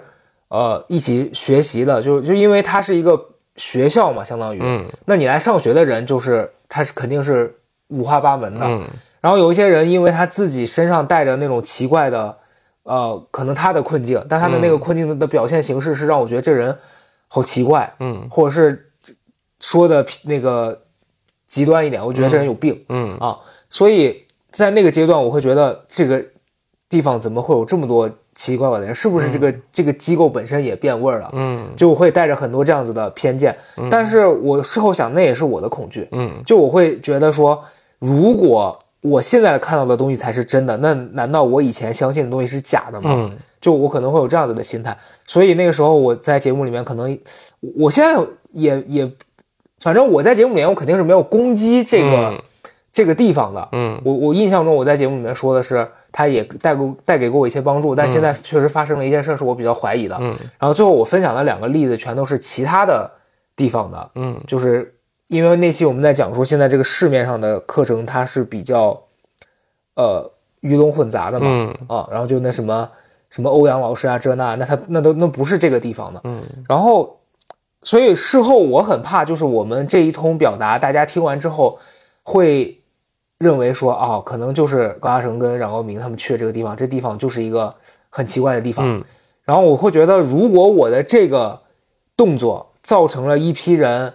[0.48, 3.18] 呃一起学习的，就就因为它是一个
[3.56, 4.84] 学校嘛，相当于，嗯。
[5.06, 7.54] 那你来上学的人就是他是肯定是
[7.88, 8.84] 五花八门的，嗯。
[9.20, 12.38] 然后有一些人因为他自己身上带着那种奇怪的，
[12.90, 16.76] 呃，可能他的困境，但他的那个困境的表现形式是让我觉得这人
[17.28, 18.90] 好奇怪，嗯或者是
[19.60, 20.82] 说的那个
[21.46, 22.84] 极端一点，我觉得这人有病。
[22.88, 26.24] 嗯啊，所以在那个阶段，我会觉得这个
[26.88, 28.92] 地方怎么会有这么多奇奇怪怪的人？
[28.92, 31.30] 是不是这个、这个机构本身也变味儿了？
[31.32, 33.56] 嗯就会带着很多这样子的偏见。
[33.88, 36.08] 但是我事后想，那也是我的恐惧。
[36.10, 37.62] 嗯就我会觉得说，
[38.00, 43.10] 如果我现在看到的东西才是真的，那难道我以前相信的东西是假的吗？
[43.12, 43.38] 嗯。
[43.60, 47.18] 就我可能会有这样子的心态，所以那个时候我在节目里面可能，
[47.76, 48.18] 我现在
[48.52, 49.12] 也也，
[49.80, 52.42] 反正我在节目里面我肯定是没有攻击这个、嗯。
[52.90, 53.68] 这个地方的。
[53.72, 54.00] 嗯。
[54.02, 60.16] 我我印象中我在节目里面说的是，他也带过带给过我一些帮助，但现在确实发生了一件事，是我比较怀疑的。
[60.18, 60.34] 嗯。
[60.58, 63.10] 然后最后我分享的两个例子全都是其他的
[63.54, 64.40] 地方的，嗯。
[64.46, 64.94] 就是
[65.30, 69.00] 因为那期我们在讲说现在这个市面上的课程它是比较，
[69.94, 70.28] 呃
[70.60, 71.86] 鱼龙混杂的嘛，嗯。
[71.86, 72.90] 啊，然后就那什么
[73.30, 76.42] 什么欧阳老师啊这那，那他那都那不是这个地方的，嗯。
[76.68, 77.20] 然后
[77.82, 81.78] 所以事后我很怕，就是我们这一通表达，大家听完之后
[82.24, 82.80] 会
[83.38, 87.72] 认为说，哦，可能就是高大成跟冉高明他们去的这个地方，这地方就是一个
[88.08, 89.04] 很奇怪的地方，嗯。
[89.44, 91.60] 然后我会觉得，如果我的这个
[92.16, 94.12] 动作造成了一批人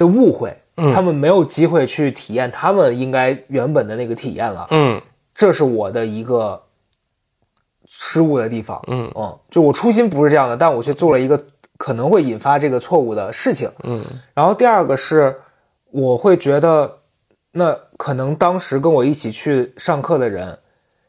[0.00, 5.00] 的误会，嗯他们没有机会去体验他们应该原本的那个体验了，嗯
[5.34, 6.60] 这是我的一个
[7.86, 8.82] 失误的地方。
[8.88, 11.42] 嗯嗯，就我初心不是这样的，但我却做了一个
[11.76, 13.70] 可能会引发这个错误的事情。
[13.82, 15.36] 嗯然后第二个是，
[15.90, 16.98] 我会觉得，
[17.52, 20.46] 那可能当时跟我一起去上课的人，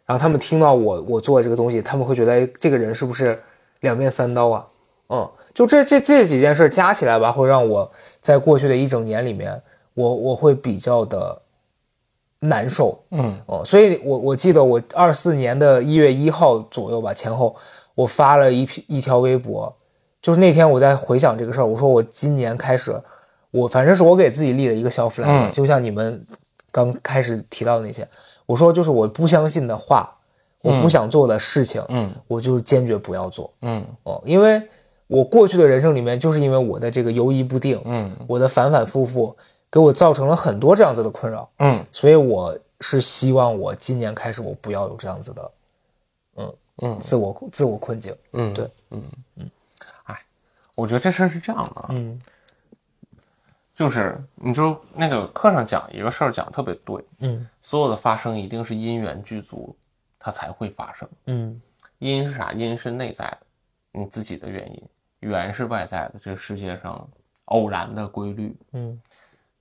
[0.06, 3.42] 然后他们听到我我做这个东西，他们会觉得，哎，这个人是不是
[3.82, 4.68] 两面三刀啊？
[5.10, 9.62] 嗯，就这这这几件事加起来吧，会让我在过去的一整年里面，
[9.94, 11.42] 我我会比较的
[12.40, 12.98] 难受。
[13.12, 13.38] 嗯。
[13.46, 17.56] 哦，所以我我记得我二四年的一月一号左右吧，前后
[17.96, 19.74] 我发了一条微博，
[20.22, 23.00] 就是那天我在回想这个事儿，我说我今年开始，
[23.52, 26.26] 我反正是我给自己立的一个小 flag，、嗯就像你们
[26.72, 28.08] 刚开始提到的那些，
[28.46, 30.10] 我说就是我不相信的话，
[30.62, 32.10] 我不想做的事情，嗯。
[32.28, 33.86] 我就坚决不要做嗯。
[34.04, 34.62] 哦，因为
[35.12, 39.36] 我过去的人生里面，就是因为我的这个犹疑不定，嗯我的反反复复，
[39.70, 41.50] 给我造成了很多这样子的困扰。
[41.58, 45.52] 嗯所以我是希望我今年开始我不要有这样子的，
[46.38, 48.16] 嗯嗯自我自我困境。
[48.32, 49.04] 嗯，对，嗯
[49.36, 49.50] 嗯，
[50.04, 50.18] 哎，
[50.76, 52.18] 我觉得这事儿是这样的啊，嗯
[53.76, 59.76] 就是你就那个课上讲一个事儿讲得特别对，嗯所有的发生一定是因缘具足，
[60.18, 61.10] 它才会发生。
[61.26, 61.62] 嗯
[62.00, 62.54] 因是啥？
[62.54, 63.40] 因是内在的，
[63.92, 64.82] 你自己的原因；
[65.22, 67.10] 缘是外在的，这个世界上
[67.46, 68.56] 偶然的规律。
[68.74, 69.02] 嗯，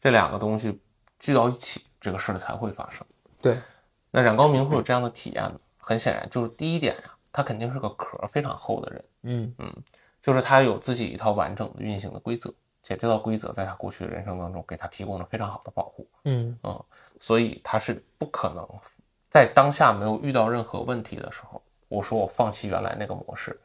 [0.00, 0.80] 这两个东西
[1.18, 3.06] 聚到一起，这个事儿才会发生。
[3.40, 3.56] 对，
[4.10, 5.58] 那冉高明会有这样的体验吗？
[5.78, 9.82] 很显然，就是第一点呀、他肯定是个壳非常厚的人，嗯
[10.22, 16.06] 就是他有自己一套完整的运行的规则，且这套规则在他过去的人生当中给他提供了非常好的保护。
[16.24, 16.84] 嗯嗯，
[17.18, 18.68] 所以他是不可能
[19.30, 23.58] 在当下没有遇到任何问题的时候，我说我放弃原来那个模式，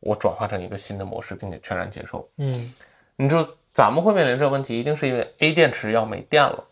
[0.00, 2.28] 我转化成一个新的模式，并且全然接受。
[2.38, 2.72] 嗯
[3.16, 6.64] 你说咱们会面临这个问题，一定是因为 A 电池要没电了，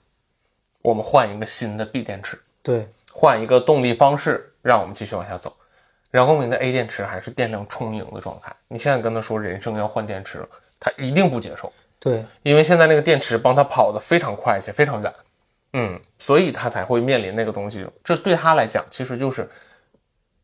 [0.82, 5.56] 我们换一个新的 B 电池，对，换一个动力方式，让我们继续往下走。
[6.12, 11.72] 冉光明的 A 电池还是电量充盈的状态，你现在跟他说人生要换电池了，他一定不接受。
[11.98, 15.12] 对，因为现在那个电池帮他跑得非常快且非常远，
[15.72, 17.86] 嗯，所以他才会面临那个东西。
[18.04, 19.48] 这对他来讲，其实就是嗯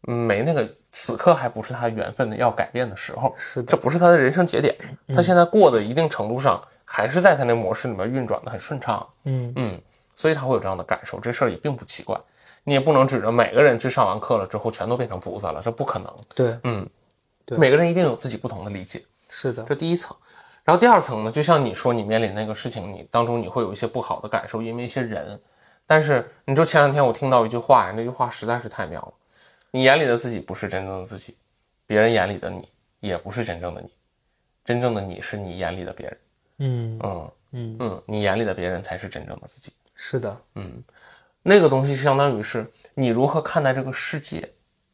[0.02, 4.76] 没那个此刻还不是他缘分的要改变的时候，是的，这不是他的人生节点。
[5.14, 9.82] 他现在过的一定程度上还是在他那模式里面运转的很顺畅，嗯嗯，
[10.14, 11.20] 所以他会有这样的感受。
[11.20, 12.18] 这事儿也并不奇怪，
[12.64, 16.12] 你也不能指着每个人去上完课了之后全都变成菩萨了，这不可能。
[16.34, 16.88] 对，嗯，
[17.46, 19.04] 对每个人一定有自己不同的理解。
[19.28, 20.16] 是的，这第一层。
[20.64, 25.40] 然后第二层呢，就像你说你面临那个事情，你当中你会有一些不好的感受，因为一些人。
[25.86, 29.12] 但是你说前两天我听到一句话，那句话实在是太妙了。
[29.72, 31.36] 你眼里的自己不是真正的自己，
[31.86, 32.68] 别人眼里的你
[33.00, 33.90] 也不是真正的你，
[34.64, 36.18] 真正的你是你眼里的别人。
[36.58, 39.72] 嗯嗯嗯，嗯，你眼里的别人才是真正的自己。
[39.94, 40.84] 是的，嗯，
[41.42, 44.48] 那个东西相当于是你如何看待这个世界，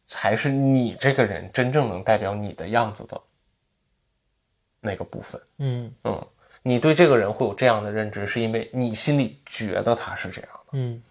[0.07, 3.21] 才是你这个人真正能代表你的样子的
[4.81, 5.41] 那个部分。
[5.59, 6.27] 嗯嗯，
[6.63, 10.71] 你对这个人会有这样的认知，是因为你心里觉得他是这样的。
[10.73, 11.03] 嗯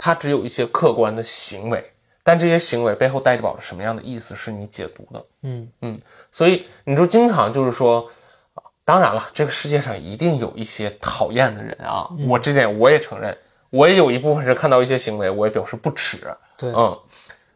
[0.00, 1.92] 他只有一些客观的行为，
[2.28, 5.24] 但这些行为背后代表着什么样的意思，是你解读的。
[5.44, 5.98] 嗯嗯
[6.30, 8.06] 所以你就经常就是说，
[8.52, 13.34] 啊当然了，这个世界上一定有一些讨厌的人啊，我这点我也承认，
[13.70, 16.18] 我也有一部分是看到一些行为，我也表示不耻。
[16.58, 16.94] 对，嗯，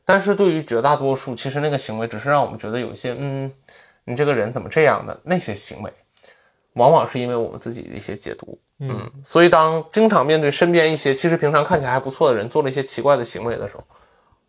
[0.07, 3.53] 但是对于绝大多数，其实那个行为只是让我们觉得有一些，嗯，
[4.05, 5.93] 你这个人怎么这样的那些行为，
[6.77, 8.59] 往往是因为我们自己的一些解读。
[8.79, 13.85] 嗯，所以当经常面对身边一些其实平常看起来还不错的人做了一些奇怪的行为的时候，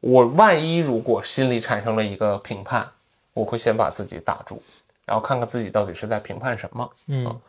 [0.03, 2.85] 我万一如果心里产生了一个评判，
[3.33, 4.61] 我会先把自己打住，
[5.05, 6.89] 然后看看自己到底是在评判什么。
[7.07, 7.39] 嗯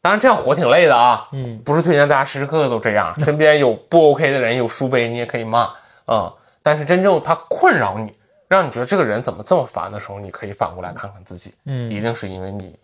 [0.00, 5.60] 当然这样活挺累的啊，嗯不是推荐大家时时刻刻都这样，身边有不 OK 的人，有书杯你也可以骂
[6.04, 6.32] 啊、嗯
[6.64, 8.12] 但是真正他困扰你，
[8.48, 12.76] 让你觉得这个人怎么这么烦的时候，你可以反过来看看自己，嗯一定是因为你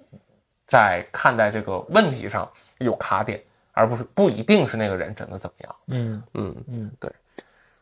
[0.64, 2.48] 在看待这个问题上
[2.78, 3.42] 有卡点，
[3.72, 5.76] 而不是不一定是那个人真的怎么样。
[5.88, 7.10] 嗯嗯嗯，对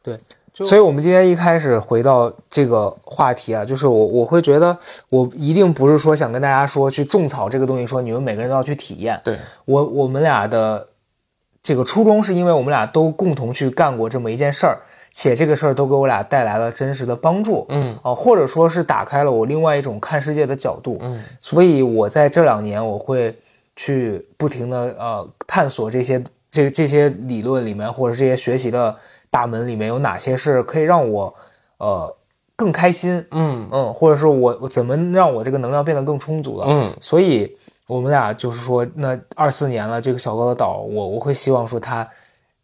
[0.03, 0.19] 对。
[0.65, 4.77] 所以，我们今天一开始回到这个话题啊，就是我我会觉得，
[5.11, 9.21] 我一定不是说想跟大家说去种草这个东西，说你们每个人都要去体验。
[9.23, 9.37] 对，
[9.67, 10.87] 我我们俩的
[11.63, 14.79] 这个初衷是因为我们俩都共同去干过这么一件事儿，
[15.13, 17.67] 且这个事儿都给我俩带来了真实的帮助。
[17.69, 20.97] 嗯啊，或者说是打开了我另外一种看世界的角度。
[21.03, 23.37] 嗯所以我在这两年我会
[23.75, 28.97] 去不停的呃探索这些这这些理论里面或者这些学习的
[29.37, 31.35] 大门里面有哪些是可以让我
[31.77, 32.17] 呃
[32.57, 36.65] 更开心，嗯嗯，或者是我我怎么让我这个能量变得更充足了。
[36.71, 37.55] 嗯所以
[37.87, 42.09] 我们俩就是说，那二四年了，这个小高的岛，我我会希望说他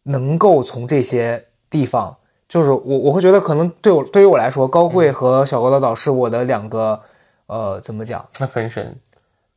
[0.04, 2.16] 能够从这些地方，
[2.48, 6.98] 就是我我会觉得可能对我对于我来说，高贵和小高的岛是我的两个
[7.48, 8.26] 呃怎么讲？
[8.40, 8.98] 那分身，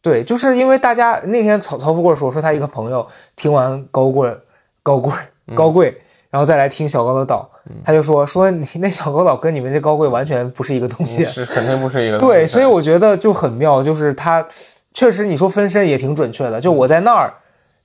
[0.01, 3.07] 对，就是因为大家那天曹曹富贵说说他一个朋友
[3.37, 4.37] 听完高贵
[4.83, 5.13] 高贵
[5.55, 6.01] 高贵，
[6.35, 7.49] 然后再来听小高的岛，
[7.85, 11.23] 他就说说你那小高岛跟你们这高贵完全不是一个东西。
[11.23, 14.45] 是肯定不是一个东西对，所以我觉得就很妙，就是他
[14.93, 17.33] 确实你说分身也挺准确的，就我在那儿，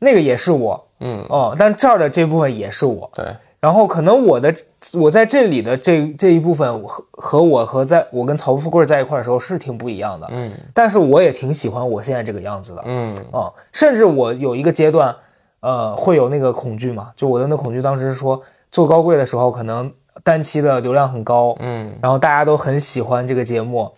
[0.01, 1.25] 那个也是我嗯。
[1.29, 3.25] 哦，但这儿的这部分也是我，对。
[3.61, 4.53] 然后可能我的
[4.95, 10.51] 我在这里的这这一部分和和我和在我跟曹富贵在一块儿的时候是挺不一样的，嗯。
[10.75, 13.17] 但是我也挺喜欢我现在这个样子的，嗯。
[13.31, 15.15] 啊，甚至我有一个阶段，
[15.61, 18.41] 呃，会有那个恐惧嘛，就我的那恐惧当时是说
[18.71, 19.93] 做高贵的时候，可能
[20.25, 23.93] 单期的流量很高，嗯然后大家都很喜欢这个节目，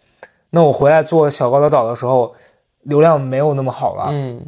[0.51, 2.35] 那我回来做小高的岛的时候，
[2.83, 4.41] 流量没有那么好了，嗯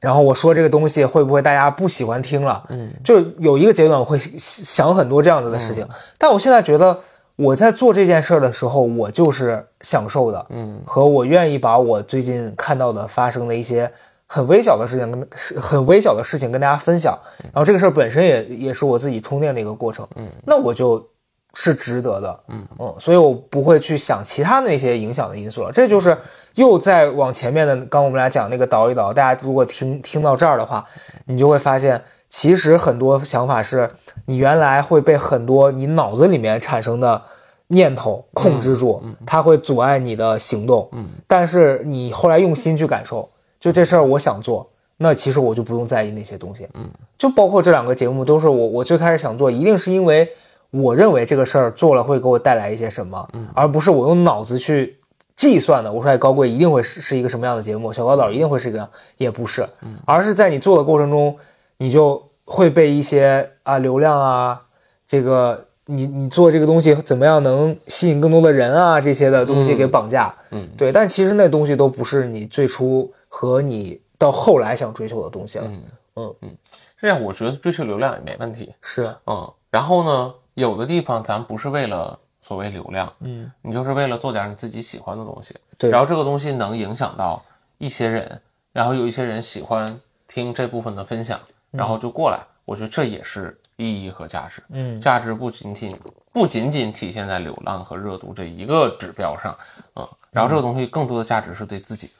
[0.00, 2.64] 然后我说这个东西会不会大家不喜欢听了？
[2.70, 5.86] 嗯就有一个阶段我会想很多这样子的事情，
[6.18, 6.98] 但我现在觉得
[7.36, 13.92] 我在做这件事儿的时候，我就是享受的，嗯和我愿意把我最近看到的发生的一些
[14.32, 21.06] 很微小的事情跟是很微小的事情跟大家分享，然后这个事儿本身也也是我自己充电的一个过程，嗯，那我就
[21.52, 22.66] 是值得的，嗯。
[22.98, 26.16] 所以我不会去想其他那些影响的因素了，这就是
[26.54, 30.82] 又在往前面的，刚我们俩讲那个倒一倒，大家如果听听到这儿的话，
[31.26, 33.86] 你就会发现，其实很多想法是
[34.24, 37.20] 你原来会被很多你脑子里面产生的
[37.66, 40.88] 念头控制住，它会阻碍你的行动。
[40.92, 43.28] 嗯，但是你后来用心去感受，
[43.62, 46.66] 就这事儿我想做，那其实我就不用在意那些东西。
[46.74, 50.28] 嗯，就包括这两个节目，都是我我最开始想做，一定是因为
[50.70, 54.98] 我认为这个事儿做了会给我带来一些什么，嗯而不是我用脑子去。
[55.34, 59.66] 计算的，我说哎，高贵一定会是是一个什么样的节目，小高岛一定会是一个样，也不是，
[60.04, 61.34] 而是在你做的过程中，
[61.78, 64.62] 你就会被一些啊流量啊，
[65.06, 70.68] 这个你你做这个东西怎么样能吸引更多的人啊这些的东西给绑架，嗯。
[70.76, 75.82] 对，但其实那东西都不是你最初和你到后来想追求的东西了，嗯。
[76.16, 76.34] 嗯。
[76.42, 76.56] 嗯，
[77.00, 78.74] 这样我觉得追求流量也没问题。
[78.82, 85.88] 是，嗯，然后呢，有的地方咱不是为了所谓流量，嗯，你就是为了做点你自己喜欢的东西，对。
[85.90, 87.42] 然后这个东西能影响到
[87.78, 88.38] 一些人，
[88.70, 94.62] 然后有一些人喜欢听这部分的分享，然后就过来，我觉得这也是意义和价值。
[94.68, 95.00] 嗯。
[95.00, 95.98] 价值不仅仅
[96.34, 99.56] 不仅仅体现在流量和热度这一个指标上，
[99.96, 102.12] 嗯，然后这个东西更多的价值是对自己的。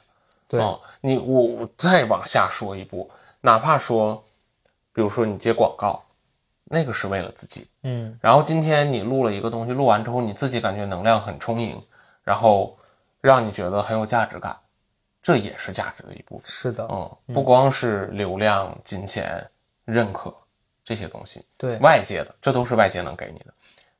[0.53, 3.09] 对，哦，你我我再往下说一步，
[3.41, 4.23] 哪怕说，
[4.93, 6.03] 比如说你接广告，
[6.65, 7.67] 那个是为了自己。
[7.81, 11.81] 嗯然后今天你录了一个东西，录完之后你自己感觉能量很充盈，
[12.23, 12.77] 然后
[13.19, 14.55] 让你觉得很有价值感，
[15.23, 16.47] 这也是价值的一部分。
[16.47, 19.43] 是的，嗯，不光是流量、金钱、
[19.85, 20.31] 认可
[20.83, 23.51] 这些东西，对，外界的，这都是外界能给你的。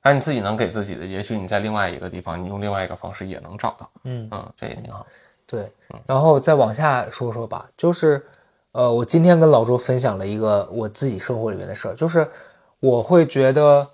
[0.02, 3.90] 而你自己能给自己的，也许你在另外一个地方，你用另外一个方式也能找到。
[4.04, 5.08] 嗯嗯，这也挺好。
[5.46, 5.72] 对，
[6.06, 8.26] 然后再往下说说吧，就是，
[8.72, 12.28] 呃，我今天跟老周分享了一个我自己生活里面的事儿，就是
[12.80, 13.88] 我会觉得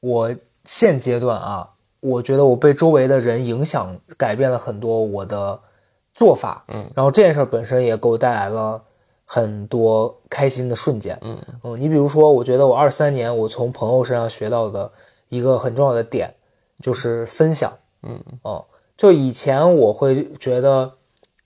[0.00, 0.34] 我
[0.64, 1.68] 现阶段啊，
[2.00, 5.58] 我觉得我被周围的人影响，改变了很多我的
[6.12, 8.82] 做法，嗯，然后这件事儿本身也给我带来了
[9.24, 11.38] 很多开心的瞬间，嗯。
[11.62, 14.90] 嗯，你比如说，我觉得我二三年我从朋友身上学到的
[15.28, 16.32] 一个很重要的点
[16.80, 18.22] 就是分享，嗯。
[18.42, 18.64] 哦，
[18.96, 20.90] 就以前我会觉得，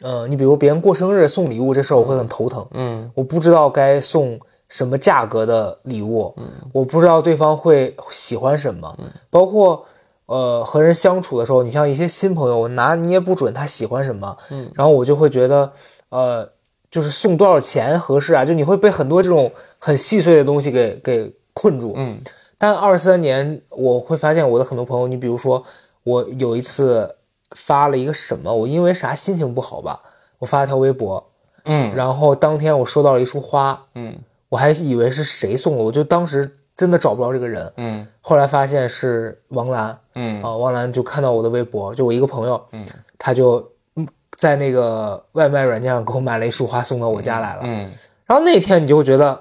[0.02, 3.10] 呃，你比如别人过生日送礼物这事儿，我会很头疼，嗯。
[3.14, 4.38] 我不知道该送
[4.68, 8.96] 什么价格的礼物，嗯我不知道对方会喜欢什么，
[9.28, 9.84] 包括
[10.26, 15.72] 呃和人相处的时候，你像一些新朋友，我拿捏不准他喜欢什么，嗯，然后我就会觉得，
[16.10, 16.48] 呃，
[16.88, 18.44] 就是送多少钱合适啊？
[18.44, 22.20] 就你会被很多这种很细碎的东西给给困住，嗯。
[22.56, 25.64] 但二三年，我会发现我的很多朋友，你比如说，
[26.04, 27.16] 我有一次
[27.56, 30.00] 发了一个什么，我因为啥心情不好吧，
[30.38, 31.30] 我发了条微博，
[31.64, 31.94] 嗯。
[31.94, 34.16] 然后当天我收到了一束花，嗯。
[34.48, 38.06] 我还以为是谁送的，我就当时真的找不着这个人，嗯。
[38.20, 40.42] 后来发现是王兰嗯。
[40.42, 42.84] 啊，王兰就看到我的微博，就我一个朋友，嗯，
[43.16, 43.64] 他就
[43.96, 47.88] 嗯在那个外卖软件上给我买了一束花送到我家来了，嗯。
[48.26, 49.38] 然后那天你就会觉得，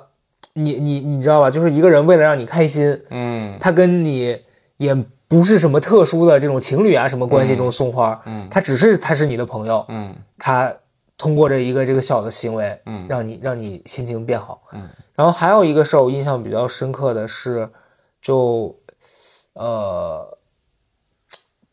[0.54, 3.58] 你你你知道吧，就是一个人为了让你开心，嗯。
[3.60, 4.40] 他跟你
[4.78, 4.96] 也
[5.30, 8.46] 不是什么特殊的这种情侣啊什么关系，这种送花，嗯。
[8.52, 10.14] 他只是他是你的朋友，嗯。
[10.38, 10.76] 他
[11.18, 13.06] 通过这一个这个小的行为，嗯。
[13.08, 17.70] 让你让你心情变好，嗯，然后还有一个事儿我印象比较深刻的是，
[18.22, 18.76] 就
[19.54, 20.36] 呃。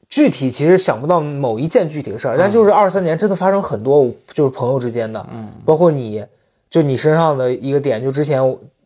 [0.08, 5.52] 具体其实想不到某一件具体的事儿，但就是二三年真的发生很多，就是朋友之间的，嗯。
[5.64, 6.24] 包括你，
[6.70, 8.40] 就你身上的一个点，就之前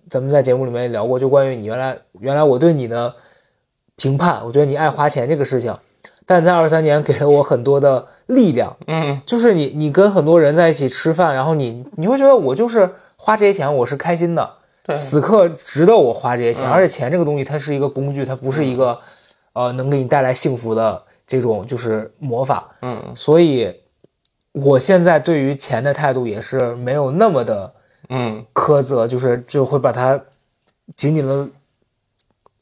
[0.09, 3.15] 咱们在节目里面也聊过，就关于你原来原来我对你的
[4.01, 5.77] 评判，我觉得你爱花钱这个事情，
[6.25, 9.21] 但在二三年给了我很多的力量，嗯。
[9.27, 14.51] 就是你你跟很多人在一起吃饭，然后你你会觉得我就是花这些钱我是开心的，
[14.83, 18.99] 对此刻值得我花这些钱，嗯而且钱这个东西它是一个工具，它不是一个
[19.53, 23.13] 呃能给你带来幸福的这种就是魔法，嗯。
[23.15, 23.75] 所以
[24.53, 27.71] 我现在对于钱的态度也是没有那么的
[28.09, 28.43] 嗯。
[28.55, 30.19] 苛责，就是就会把它
[30.97, 31.47] 紧紧的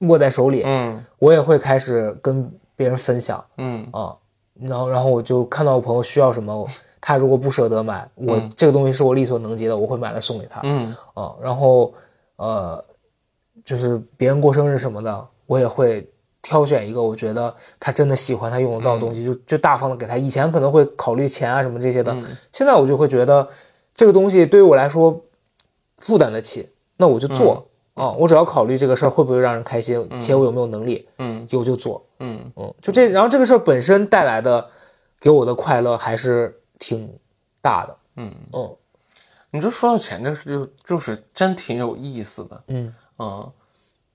[0.01, 0.63] 握在手里。
[0.65, 4.15] 嗯我也会开始跟别人分享嗯啊，
[4.61, 6.67] 然后然后我就看到我朋友需要什么，
[7.01, 11.35] 他如果不舍得买，我嗯这个东西是我力所能及的，我会买来送给他嗯啊。
[11.43, 11.93] 然后
[12.37, 12.85] 呃，
[13.65, 16.09] 就是别人过生日什么的，我也会
[16.41, 20.17] 挑选一个我觉得他真的喜欢、他用得到的东西，就就大方的给他。
[20.17, 23.49] 以前可能会考虑钱啊什么这些的，嗯现在我就会觉得
[23.95, 25.21] 这个东西对于我来说
[25.99, 27.68] 负担得起，那我就做。
[27.99, 32.05] 啊，我只要考虑这个事儿会不会让人开心，且我有没有能力，嗯有就做。
[32.21, 34.69] 嗯嗯，就这，然后这个事儿本身带来的
[35.21, 37.09] 给我的快乐还是挺
[37.61, 37.97] 大的。
[38.17, 38.77] 嗯，嗯
[39.51, 42.63] 你就说到钱这事就就是真挺有意思的。
[42.69, 43.53] 嗯嗯，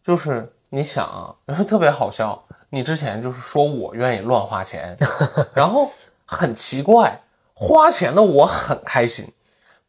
[0.04, 2.44] 就是你想啊，特别好笑。
[2.70, 4.98] 你之前就是说我愿意乱花钱，
[5.54, 5.88] 然后
[6.26, 7.22] 很奇怪，
[7.54, 9.26] 花钱的我很开心，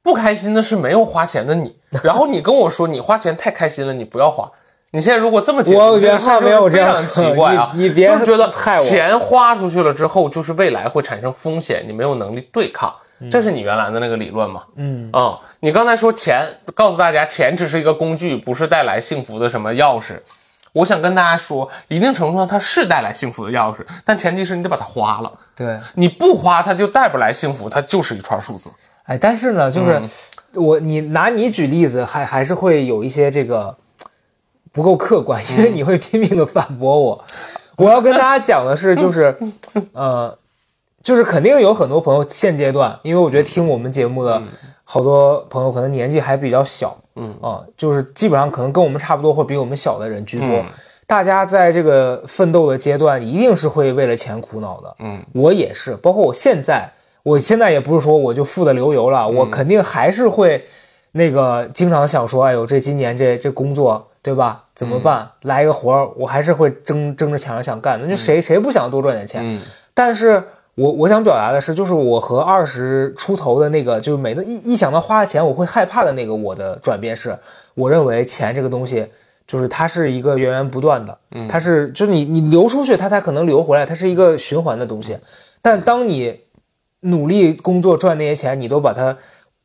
[0.04, 1.76] 不开心的是没有花钱的你。
[2.04, 4.48] 然后你跟我说你花钱太开心了，你不要花。
[4.92, 7.72] 你现在如果这么解读，我原话没有这样非常奇怪啊！
[7.74, 8.48] 你你别就是觉得
[8.78, 12.94] 钱花出去了之后，就是未来会产生风险，你没有能力对抗，
[13.28, 14.62] 这是你原来的那个理论嘛？
[14.76, 20.20] 嗯嗯，你刚才说钱，告诉大家钱只是一个工具，不是带来幸福的什么钥匙。
[20.72, 25.32] 我想跟大家说，一定程度上它是带来幸福的钥匙，但前提是你得把它花了。
[25.56, 28.70] 对，你不花，它就带不来幸福，它就是一串数字。
[29.04, 30.02] 哎，但是呢，就是、
[30.54, 33.76] 我你拿你举例子，还还是会有一些这个
[34.72, 37.24] 不够客观，因为你会拼命的反驳我。
[37.76, 39.36] 我要跟大家讲的是，就是
[39.92, 40.36] 呃，
[41.02, 44.42] 就是肯定有很多朋友现阶段，因为我觉得听我们节目的
[44.84, 50.48] 好多朋友可能年纪还比较小，嗯啊，就是基本上可能跟我们差不多或比我们小的人居多。
[50.48, 50.64] 嗯
[51.06, 54.96] 大家在这个奋斗的阶段，一定是会为了钱苦恼的。
[55.00, 56.90] 嗯我也是，包括我现在，
[57.24, 60.64] 我现在也不是说我就富得流油了，我肯定还是会
[61.10, 64.64] 那个经常想说，哎呦，这今年这这工作对吧？
[64.74, 65.28] 怎么办？
[65.42, 68.06] 来一个活儿，我还是会争争着抢着想干的。
[68.06, 69.40] 那就谁、谁不想多赚点钱？
[69.42, 69.60] 嗯
[69.94, 70.42] 但是
[70.74, 77.38] 我我想表达的是，就是我和二十出头的那个，就是每次一一想到花钱我会害怕的那个，我的转变是，
[77.74, 79.06] 我认为钱这个东西。
[79.46, 81.18] 就是它是一个源源不断的，
[81.50, 85.18] 它是就是你你流出去，它才可能流回来，它是一个循环的东西。
[85.60, 86.40] 但当你
[87.04, 89.16] 努力工作赚那些钱，你都把它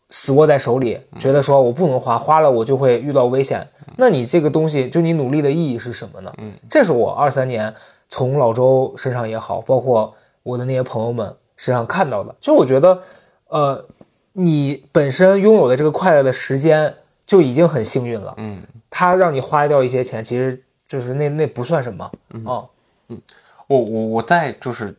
[0.09, 3.67] 死握在手里，觉得说我不能花，花了我就会遇到危险。
[3.97, 6.33] 那你这个东西，就你努力的意义是什么呢？
[6.37, 7.73] 嗯，这是我二三年
[8.07, 10.13] 从老周身上也好，包括
[10.43, 12.35] 我的那些朋友们身上看到的。
[12.41, 13.01] 就我觉得，
[13.47, 13.85] 呃，
[14.33, 16.93] 你本身拥有的这个快乐的时间
[17.25, 18.33] 就已经很幸运了。
[18.37, 22.03] 嗯，他让你花掉一些钱，其实就是那那不算什么。
[22.45, 22.65] 啊。
[23.09, 23.21] 嗯，
[23.67, 24.95] 我我我在就是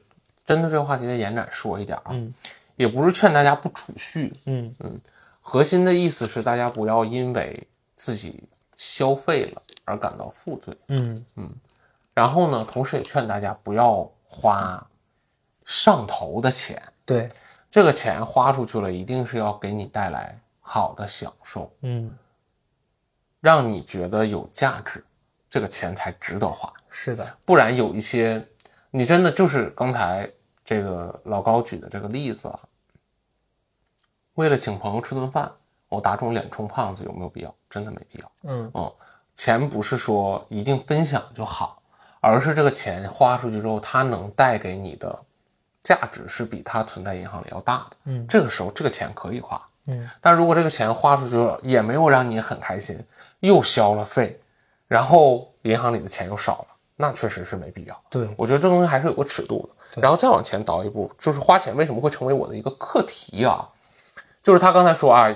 [0.51, 2.35] 针对这个话题再延展说一点啊，嗯。
[2.75, 4.75] 也不是劝大家不储蓄，嗯。
[4.81, 5.01] 嗯
[5.41, 7.55] 核心的意思是大家不要因为
[7.95, 8.43] 自己
[8.77, 10.77] 消费了而感到负罪。
[10.89, 11.25] 嗯。
[11.37, 11.49] 嗯
[12.13, 14.85] 然后呢，同时也劝大家不要花
[15.65, 17.29] 上头的钱，对，
[17.71, 22.11] 这个钱花出去了，一定是要给你带来好的享受，嗯。
[23.41, 25.05] 让你觉得有价值，
[25.49, 26.71] 这个钱才值得花。
[26.89, 28.45] 是的，不然有一些
[28.91, 30.29] 你真的就是刚才
[30.71, 32.61] 这个老高举的这个例子啊，
[34.35, 35.51] 为了请朋友吃顿饭，
[35.89, 37.53] 我打肿脸充胖子有没有必要？
[37.69, 38.33] 真的没必要。
[38.45, 38.93] 嗯嗯，
[39.35, 41.83] 钱不是说一定分享就好，
[42.21, 45.21] 而是这个钱花出去之后，它能带给你的
[45.83, 47.97] 价值是比它存在银行里要大的。
[48.05, 49.61] 嗯这个时候这个钱可以花。
[49.87, 52.97] 嗯，但如果这个钱花出去了，也没有让你很开心，
[53.41, 54.39] 又消了费，
[54.87, 58.03] 然后银行里的钱又少了，那确实是没必要。
[58.09, 59.80] 对，我觉得这东西还是有个尺度的。
[59.97, 63.69] 然后再往前倒一步，就是花钱为什么会成为我的一个课题啊？
[64.43, 65.35] 就是他刚才说啊，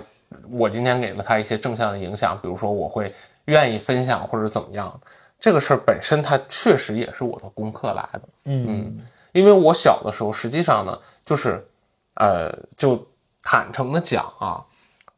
[0.51, 3.15] 我今天给了他一些正向的影响，比如说我会
[3.47, 5.01] 愿意分享或者怎么样，
[5.39, 8.21] 这个事儿本身它确实也是我的功课来的。
[8.45, 8.97] 嗯
[9.33, 11.67] 因为我小的时候，实际上呢，就是，
[12.15, 13.05] 呃，就
[13.43, 14.65] 坦诚的讲啊，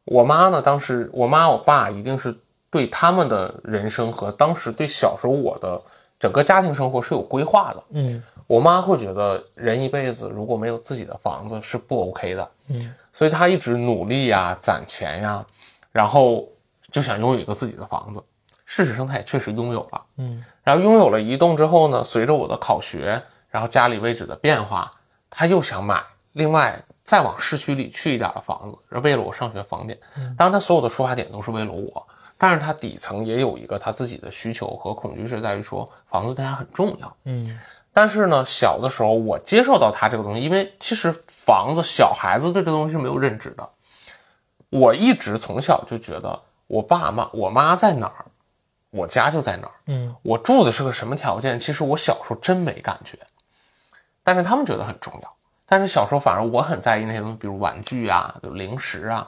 [0.05, 2.35] 我妈呢，当时我妈我爸一定是
[2.71, 5.79] 对他们的人生和当时对小时候我的
[6.19, 7.83] 整个家庭生活是有规划的。
[7.91, 15.45] 嗯我妈会觉得人一辈子如果没有自己的房子是不 OK 的，嗯所以她一直努力呀、攒钱呀，
[15.91, 16.47] 然后
[16.89, 18.23] 就想拥有一个自己的房子。
[18.65, 20.01] 事实上，她也确实拥有了。
[20.17, 24.91] 嗯然后拥有了一栋之后呢，随着我的考学，然后家里位置的变化，
[25.29, 29.97] 她又想买另外再往市区里去一点的房子，为了我上学方便。
[30.37, 37.17] 当然，她所有的出发点都是为了我，但是她底层也有一个她自己的需求和恐惧，是在于说房子对她很重要。
[37.23, 37.57] 嗯
[37.97, 43.67] 但是呢，小的时候我接受到他这个东西，因为其实房子小孩子对这东西是没有认知的。
[44.69, 48.25] 我一直从小就觉得我爸妈我妈在哪儿，
[48.91, 49.73] 我家就在哪儿。
[49.87, 53.17] 嗯我住的是个什么条件，其实我小时候真没感觉，
[54.21, 55.33] 但是他们觉得很重要。
[55.65, 59.27] 但是小时候反而我很在意那些东西，比如玩具啊、零食啊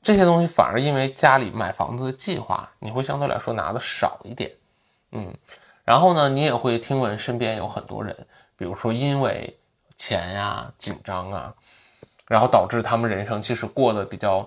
[0.00, 4.50] 这些东西，反而因为家里买房子的计划，你会相对来说拿的少一点。
[5.12, 5.34] 嗯，
[5.86, 8.14] 然后呢，你也会听闻身边有很多人，
[8.56, 9.58] 比如说因为
[9.96, 11.54] 钱呀、紧张啊，
[12.26, 14.46] 然后导致他们人生其实过得比较，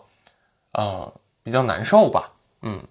[0.73, 1.11] 呃，
[1.41, 2.31] 比较难受吧。
[2.61, 2.85] 嗯，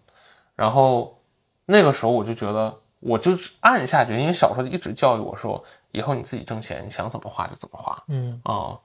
[0.57, 1.21] 然后
[1.67, 8.41] 那个时候我就觉得，我就暗下决心，因为小时候一直教育我说，以后你自己挣钱，你想怎么花就怎么花嗯。
[8.45, 8.81] 啊、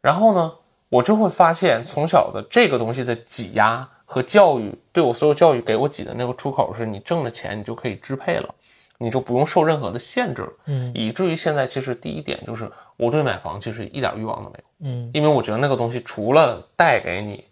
[0.00, 0.52] 然后呢，
[0.88, 8.54] 我就会发现从小的这个东西的挤压和教育，对我所有教育给我挤的那个出口是，你挣了钱你就可以支配了，
[8.98, 14.64] 你就不用受任何的限制了，嗯以至于现在其实第一点就是我对买房其实一点欲望都没有。
[14.80, 17.44] 嗯因为我觉得那个东西除了带给你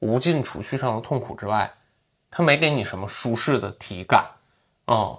[0.00, 1.70] 无尽储蓄上的痛苦之外，
[2.30, 4.24] 它没给你什么舒适的体感，
[4.86, 5.18] 嗯、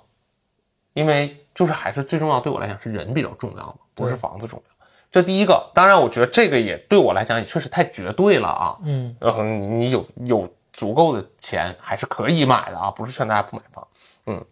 [0.93, 4.76] 因为就是还是最重要，对我来讲是人比较重要嘛，不是房子重要。
[5.12, 13.88] 这第一个，当然我觉得这个也对我来讲也确实太绝对了啊，嗯呃，你有有足够的钱还是可以买的啊，不是劝大家不买房。
[14.28, 14.45] 嗯，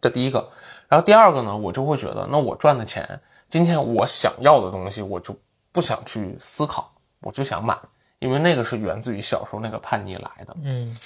[0.00, 0.48] 这第一个。
[0.88, 5.36] 然后第二个呢，我就会觉得，那我赚的钱，今天我想要的东西，我就
[5.70, 7.78] 不想去思考，我就想买，
[8.18, 10.56] 因为那个是源自于小时候那个叛逆来的。
[10.64, 10.96] 嗯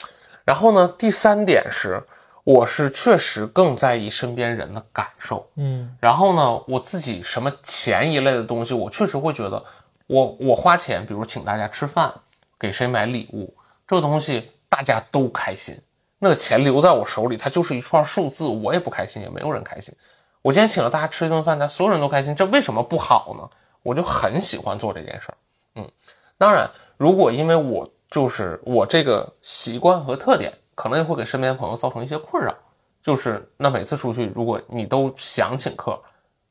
[0.44, 2.02] 然后呢，第三点是，
[2.44, 5.46] 我是确实更在意身边人的感受。
[5.56, 9.62] 嗯然后呢，我自己什么钱一类的东西，我确实会觉得
[10.06, 12.12] 我，我花钱，比如请大家吃饭，
[12.58, 13.54] 给谁买礼物，
[13.86, 15.78] 这个东西大家都开心。
[16.18, 19.94] 那个钱留在我手里，它就是一串数字，我也不开心，也没有人开心。
[20.42, 23.48] 我今天请了大家吃一顿饭，大家所有人都开心，这为什么不好呢？
[23.82, 25.36] 我就很喜欢做这件事儿。
[25.74, 25.90] 嗯，
[26.38, 32.54] 当然，如果因为我就是我这个习惯和特点，可能也会给身边的朋友造成一些困扰。
[33.02, 36.00] 就是那每次出去，如果你都想请客，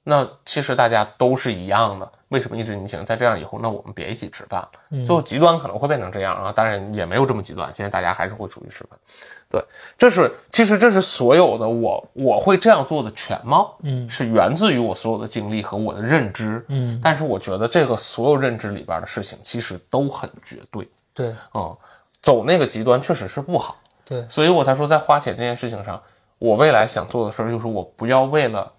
[0.03, 3.05] 那其实大家都是一样的，为什么一直你请？
[3.05, 4.71] 在这样以后，那我们别一起吃饭了。
[5.05, 8.99] 最后极端可能会变成这样啊，当然也没有这么极端，现在大家还是会出去吃饭。
[9.47, 9.63] 对，
[9.97, 16.65] 这是其实这是所有的我我会这样做的全貌，嗯是源自于我所有的经历和我的认知。
[16.69, 21.77] 嗯，但是我觉得这个所有认知里边的事情其实都很绝对，对嗯，
[22.19, 23.77] 走那个极端确实是不好。
[24.05, 26.01] 对所以我才说，在花钱这件事情上，
[26.39, 28.69] 我未来想做的事儿就是，我不要为了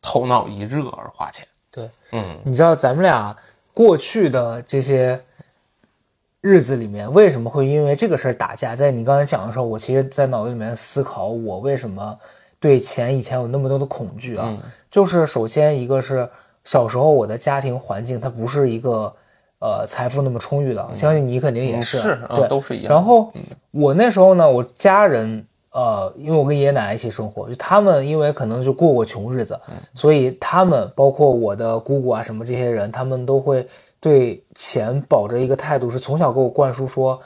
[0.00, 1.46] 头脑一热而花钱。
[1.72, 2.38] 对，嗯。
[2.44, 3.34] 你知道咱们俩
[3.74, 5.20] 过去的这些
[6.40, 8.76] 日子里面，为什么会因为这个事儿打架？
[8.76, 12.18] 在你刚才讲的时候，我其实，在脑子里面思考，我为什么
[12.60, 14.44] 对钱以前有那么多的恐惧啊？
[14.48, 14.60] 嗯。
[14.90, 16.28] 就是首先一个是
[16.64, 19.14] 小时候我的家庭环境，它不是一个
[19.58, 23.32] 呃财富那么充裕的，相信你肯定也嗯是，是啊对，都是一样然后
[23.70, 29.58] 我那时候呢，我家人呃，因为我跟爷爷奶奶一起生活，就他们因为可能就过过穷日子，
[29.94, 33.66] 所以他们包括我的姑姑啊什么这些人，他们都会
[34.00, 37.20] 对钱保着一个态度，是从小给我灌输说。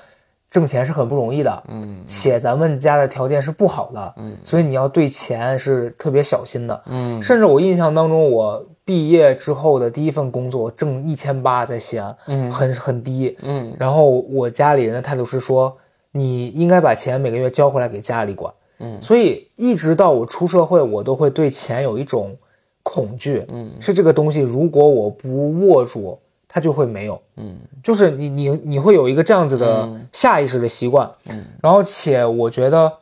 [0.49, 6.83] 挣钱是很不容易的，嗯且咱们家的条件是不好的，嗯所以你要对钱是特别小心的。
[6.87, 13.37] 嗯甚至我印象当中，我毕业之后的第一份工作挣一千八，在西安，嗯很很低。
[13.43, 15.77] 嗯然后我家里人的态度是说，
[16.19, 18.53] 你应该把钱每个月交回来给家里管。
[18.79, 19.01] 嗯。
[19.01, 22.37] 所以一直到我出社会，我都会对钱有一种
[22.83, 23.71] 恐惧，嗯。
[23.81, 27.21] 是这个东西如果我不握住，它就会没有。
[27.37, 27.59] 嗯。
[27.83, 30.09] 就是你你你会有一个这样子的嗯。
[30.13, 31.45] 下意识的习惯，嗯。
[31.63, 32.93] 然后且我觉得，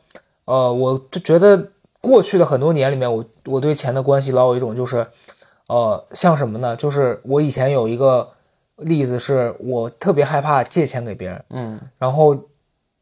[0.45, 5.05] 呃，我就觉得过去的很多年里面，我我对钱的关系老有一种就是，
[5.67, 6.75] 呃，像什么呢？
[6.75, 8.29] 就是我以前有一个
[8.77, 11.79] 例子是，我特别害怕借钱给别人，嗯。
[11.97, 12.37] 然后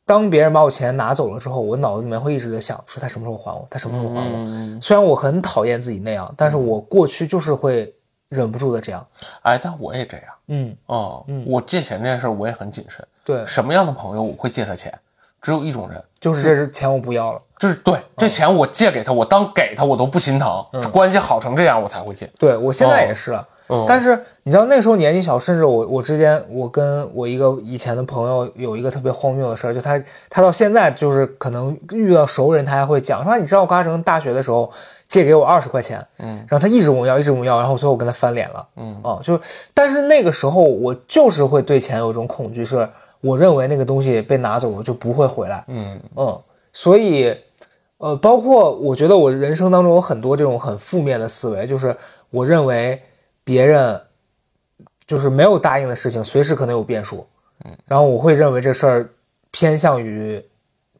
[0.05, 4.35] 当别人把我钱拿走了之后，我脑子里面会一直在想，说他什么时候还我，他什么时候还我。
[4.35, 7.93] 嗯，虽然我很讨厌自己那样，但是我过去就是会
[8.29, 9.05] 忍不住的这样。
[9.43, 10.25] 哎，但我也这样。
[10.47, 13.05] 嗯，哦，我借钱这件事儿我也很谨慎。
[13.23, 14.93] 对，什么样的朋友我会借他钱？
[15.41, 17.39] 只有一种人，就是这是钱我不要了。
[17.57, 22.29] 就是对这钱我借给他，我当给他我都不心疼，关系好成这样我才会借。
[22.39, 23.37] 对我现在也是
[23.87, 34.69] 但是你知道那时候年纪小，甚至我我之间我跟我一个以前的朋友有一个特别荒谬的事儿，就他他到现在就是可能遇到熟人，他还会讲说你知道高嘉诚大学的时候
[35.07, 38.99] 借给我二十块钱，嗯，然后他一直问我要，一直问我要，然后最后我跟他翻脸了，嗯。
[39.01, 39.39] 哦，就
[39.73, 42.87] 但是那个时候我就是会对钱有一种恐惧，是
[43.21, 45.97] 我认为那个东西被拿走了就不会回来，嗯。
[46.17, 46.37] 嗯，
[46.73, 47.33] 所以，
[47.97, 51.95] 呃，包括我觉得我人生当中有很多这种很负面的思维，就是
[52.29, 53.01] 我认为
[53.45, 54.01] 别人
[55.05, 57.25] 就是没有答应的事情，随时可能有变数，
[57.65, 59.09] 嗯，然后我会认为这事儿
[59.51, 60.43] 偏向于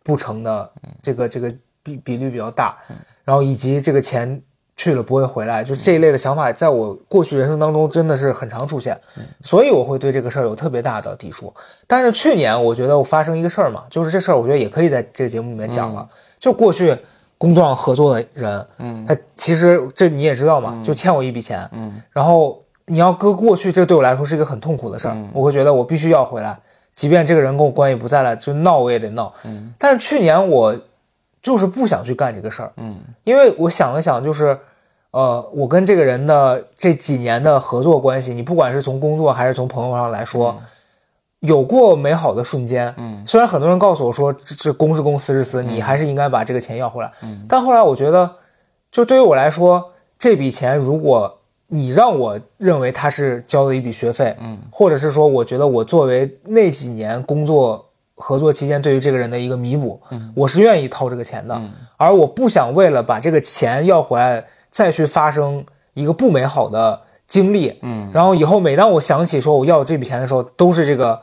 [0.03, 2.77] 不成的这个这个比比率比较大，
[3.23, 4.41] 然后以及这个钱
[4.75, 8.99] 去了不会回来，就这一类的想法，在我过去人生当中真的是很常出现，
[9.41, 11.53] 所以我会对这个事儿有特别大的抵触。
[11.87, 16.07] 但是去年我觉得我发生一个事儿嘛，就是这事儿，我觉得也可以在这个节目里面讲了。
[16.39, 16.97] 就过去
[17.37, 19.05] 工作上合作的人，嗯。
[19.07, 22.01] 他其实这你也知道嘛，就欠我一笔钱，嗯。
[22.11, 25.29] 然后你要搁过去，这对我来说是一个很痛苦的事儿，嗯。
[25.33, 26.59] 我会觉得我必须要回来，
[26.93, 29.33] 即便这个人跟我关系不在了，就闹我也得闹。
[29.43, 29.73] 嗯。
[29.77, 30.75] 但是去年我
[31.41, 32.97] 就是不想去干这个事儿，嗯。
[33.23, 34.57] 因为我想了想，就是，
[35.11, 40.55] 呃，我跟这个人的这几年的合作关系，你不管是从工作还是从朋友上来说，
[41.39, 42.93] 有过美好的瞬间。
[42.97, 43.25] 嗯。
[43.25, 47.09] 虽然很多人告诉我说这这公是公私是私，你还是应该把这个钱要回来。
[47.21, 47.45] 嗯。
[47.47, 48.29] 但后来我觉得，
[48.91, 57.83] 就对于我来说，这笔钱如果你让我认为他是交了一笔学费，嗯或者是说我觉得我作为那几年工作
[58.15, 61.55] 合作期间对于这个人的一个弥补，嗯我是愿意掏这个钱的。
[61.55, 67.79] 嗯而我不想为了把这个钱要回来，再去发生一个不美好的经历。
[67.81, 71.19] 嗯然后以后每当我想起说我要这笔钱的时候，都是这个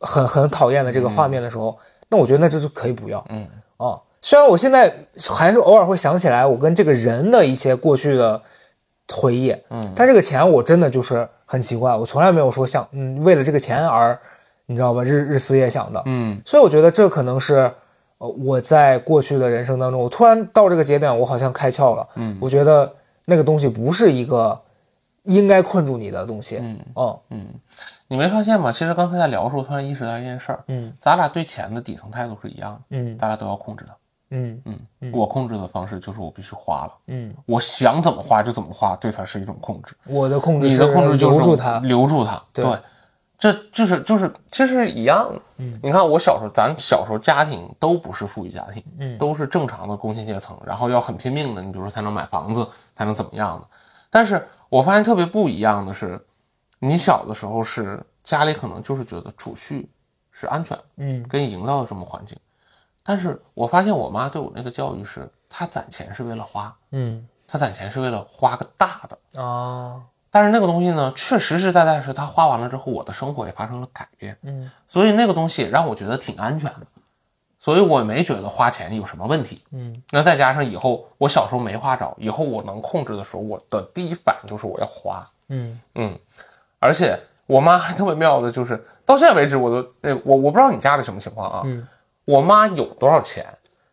[0.00, 1.78] 很很讨厌的这个画面的时候，
[2.08, 3.24] 那我觉得那就是可以不要。
[3.30, 3.46] 嗯
[3.76, 4.92] 哦，虽然我现在
[5.30, 8.42] 还是偶尔会想起来我跟这个人的一些过去的
[9.12, 9.92] 回忆，嗯。
[9.94, 14.18] 但这个钱我真的就是很奇怪，我从来没有说想嗯为了这个钱而
[14.66, 16.02] 你知道吧日日思夜想的。
[16.06, 16.40] 嗯。
[16.44, 17.70] 所以我觉得这可能是，
[18.18, 22.08] 呃，我在过去的人生当中，我突然到这个节点，我好像开窍了。
[22.14, 22.38] 嗯。
[22.40, 22.90] 我觉得
[23.26, 24.58] 那个东西不是一个
[25.24, 26.58] 应该困住你的东西。
[26.62, 26.78] 嗯。
[26.94, 27.46] 哦，嗯，
[28.08, 28.72] 你没发现吗？
[28.72, 30.92] 其实刚才在聊的时候，突然意识到一件事儿，嗯。
[30.98, 33.18] 咱俩对钱的底层态度是一样的，嗯。
[33.18, 33.94] 咱俩都要控制它。
[34.36, 39.94] 嗯嗯，我控制的方式就是我必须花了，嗯，我想怎么花就怎么花，对它是一种控制。
[40.06, 41.78] 我的控制你的控制就是留住它。
[41.80, 42.42] 留住它。
[42.52, 42.64] 对
[43.36, 45.40] 这就是就是其实是一样的。
[45.58, 53.68] 嗯，你看我小时候，咱小时候家庭都不是富裕家庭，嗯都是正常的工薪阶层，然后要很拼命的，你比如说才能买房子，才能怎么样的。
[54.08, 56.18] 但是我发现特别不一样的是，
[56.78, 59.90] 你小的时候是家里可能就是觉得储蓄
[60.30, 62.38] 是安全的，嗯给你营造的这么环境。
[63.04, 67.28] 但是我发现我妈对我那个教育是，她攒钱是为了花，嗯。
[67.46, 69.40] 她攒钱是为了花个大的。
[69.42, 70.00] 啊
[70.30, 74.68] 但是那个东西呢，确实实在在是她花完了之后，我的生活也发生了改变，嗯。
[74.88, 76.86] 所以那个东西让我觉得挺安全的，
[77.60, 79.62] 所以我没觉得花钱有什么问题。
[79.70, 80.02] 嗯。
[80.10, 85.78] 那再加上以后我小时候没花着，以后我能控制的时候，我的第一反应就是我要花，嗯。
[85.94, 86.18] 嗯，
[86.80, 91.86] 而且我妈还特别妙的就是到现在为止，我都呃我我不知道你家里什么情况啊，嗯
[92.24, 93.46] 我妈有多少钱，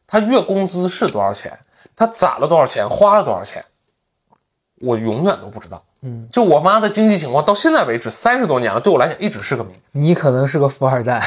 [0.08, 1.58] 她月工资是多少钱，
[1.96, 3.64] 她攒了多少钱，花了多少钱，
[4.80, 5.84] 我永远都不知道。
[6.04, 9.72] 嗯，就我妈的经济情况，到现在为止三十多年了，对我来讲一直是个谜。
[9.92, 11.22] 你可能是个富二代。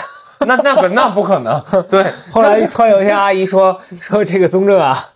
[0.47, 2.13] 那那可那不可能，对。
[2.31, 5.09] 后来突然有一天，阿姨说 说这个宗正啊，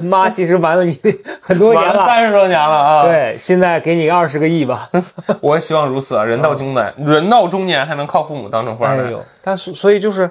[0.00, 0.98] 妈其实瞒了你
[1.42, 2.08] 很多年晚了了。
[2.08, 4.88] 三十多年了啊！，对，现在给你二十个亿吧。
[5.42, 6.24] 我也希望如此啊！
[6.24, 9.02] 人到中年，人到中年还能靠父母当成富二代。
[9.02, 10.30] 哎呦，但是所以就是，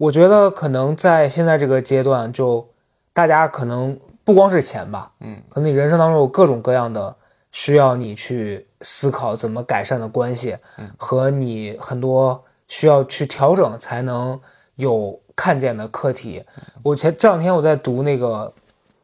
[0.00, 2.66] 我觉得可能在现在这个阶段，就
[3.12, 7.14] 大家可能不光是钱吧，嗯，可能你人生当中有各种各样的
[7.50, 14.40] 需要你去思考怎么改善的关系，嗯和你很多需要去调整才能
[14.76, 16.42] 有看见的课题。
[16.82, 18.50] 我前这两天我在读那个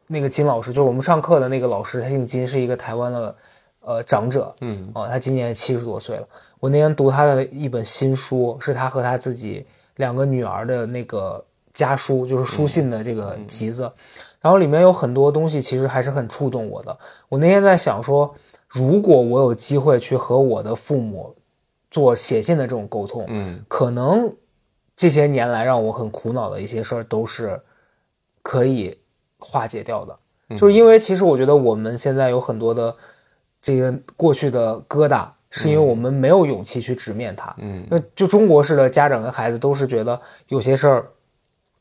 [0.07, 3.35] 那个金老师，就是我们上课的那个老师，他姓金，是一个台湾的
[3.81, 6.27] 呃长者，嗯哦，他今年七十多岁了。
[6.59, 9.63] 我那天读他的一本新书，是他和他自己
[9.97, 11.43] 两个女儿的那个
[11.73, 13.91] 家书，就是书信的这个集子。
[14.39, 16.97] 然后里面有很多东西，其实还是很触动我的。
[17.29, 18.33] 我那天在想说，
[18.67, 21.35] 如果我有机会去和我的父母
[21.91, 24.33] 做写信的这种沟通，嗯可能
[24.95, 27.61] 这些年来让我很苦恼的一些事儿都是
[28.41, 28.97] 可以
[29.37, 30.15] 化解掉的。
[30.55, 32.95] 就是因为其实我觉得我们现在有很多的
[33.61, 37.53] 这个过去的疙瘩，是因为我们没有勇气去直面它。
[37.57, 41.07] 嗯那就中国式的家长跟孩子都是觉得有些事儿，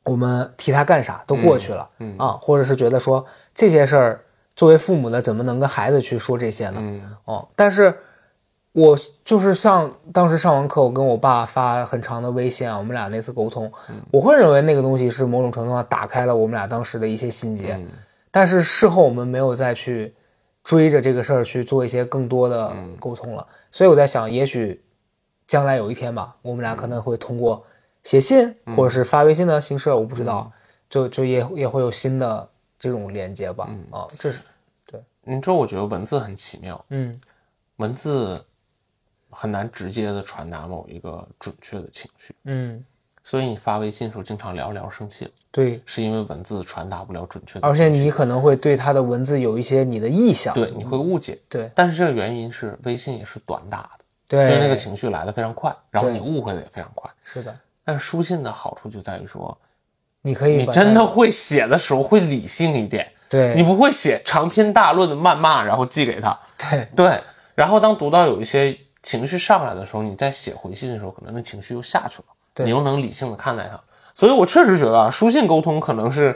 [0.04, 4.20] 我们提他干啥都过去了，嗯啊，或者是觉得说这些事儿
[4.54, 6.78] 作为父母的怎么能跟孩子去说这些呢？
[6.80, 7.94] 嗯哦，但是
[8.72, 13.72] 我就是像当时上完课，我跟我爸发很长的微信啊，我们俩那次沟通，
[14.10, 17.88] 我会认为那个东西是某种程度上打开了我们俩当时的一些心结，嗯
[18.30, 20.14] 但是事后我们没有再去
[20.66, 24.82] 追着这个事儿去做一些更多的沟通了，所以我在想，也许
[25.46, 27.64] 将来有一天吧，我们俩可能会通过
[28.02, 30.50] 写信或者是发微信的形式，我不知道，
[30.90, 33.70] 就就也也会有新的这种连接吧。
[33.92, 34.40] 啊，这是
[35.22, 37.14] 你知道，我觉得文字很奇妙，嗯。
[37.76, 38.42] 文字
[39.28, 42.82] 很难直接的传达某一个准确的情绪，嗯，
[43.28, 50.54] 所以你发微信的时候经常聊聊生气了，对，是因为文字传达不了准确的而，且你可能会对他的文字有一些你的意向。
[50.54, 57.10] 对你会误解，对但是这个原因是微信也是短打的，对，所以那个情绪来的非常快，然后你误会的也非常快。
[57.24, 57.52] 是的，
[57.84, 59.58] 但是书信的好处就在于说，
[60.22, 66.38] 你可以你真的会写的时候会理性一点，对你不会写长篇大论的谩骂，然后寄给他。
[66.56, 67.20] 对对，
[67.56, 73.80] 然后当读到有一些情绪上来的时候，你再写回信的时候，可能那情绪又下去了，对你又能理性的看待它。
[74.14, 76.34] 所以我确实觉得啊，书信沟通可能是，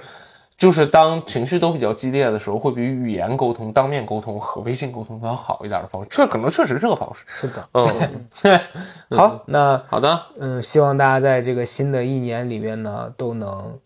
[0.58, 6.08] 就是当情绪都比较激烈的时候，会比语言沟通、当面沟通和微信沟通都要好一点的方式。
[6.10, 7.24] 这可能确实是个方式。
[7.26, 7.66] 是的。
[7.72, 8.26] 嗯，
[9.16, 13.78] 好，那好的，嗯，希望大家在这个新的一年里面呢，都能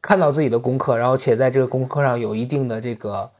[0.00, 3.30] 看到自己的功课，然后且在这个功课上有一定的这个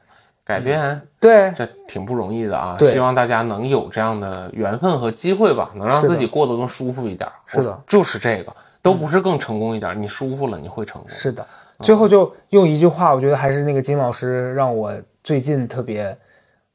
[0.47, 1.01] 改变。
[1.19, 2.77] 对这挺不容易的啊！
[2.79, 7.29] 希望大家能有这样的缘分和机会吧，能让自己过得更舒服一点。
[7.45, 11.09] 是的我就是这个，都不是更成功一点，你舒服了，你会成功。
[11.09, 11.45] 是的。
[11.81, 14.93] 最后就用一句话，我觉得还是那个金老师让我
[15.23, 16.17] 最近特别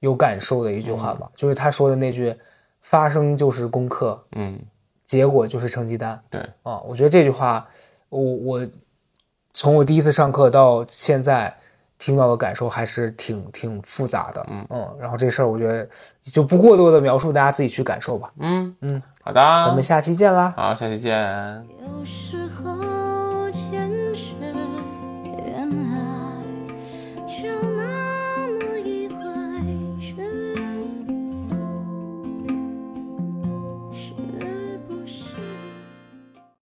[0.01, 2.37] 有感受的一句话吧，就是他说的那句
[2.83, 4.61] ：“发生就是功课，嗯，
[5.07, 7.67] 结果就是成绩单。”对，啊，我觉得这句话，
[8.09, 8.69] 我我
[9.53, 11.57] 从我第一次上课到现在
[12.05, 15.89] 听到的感受还是挺挺复杂的，嗯嗯然后这事儿我觉得
[16.21, 18.29] 就不过多的描述，大家自己去感受吧。
[18.41, 20.53] 嗯嗯，好的，咱们下期见啦。
[20.57, 21.65] 好，下期见。
[21.81, 22.75] 有时候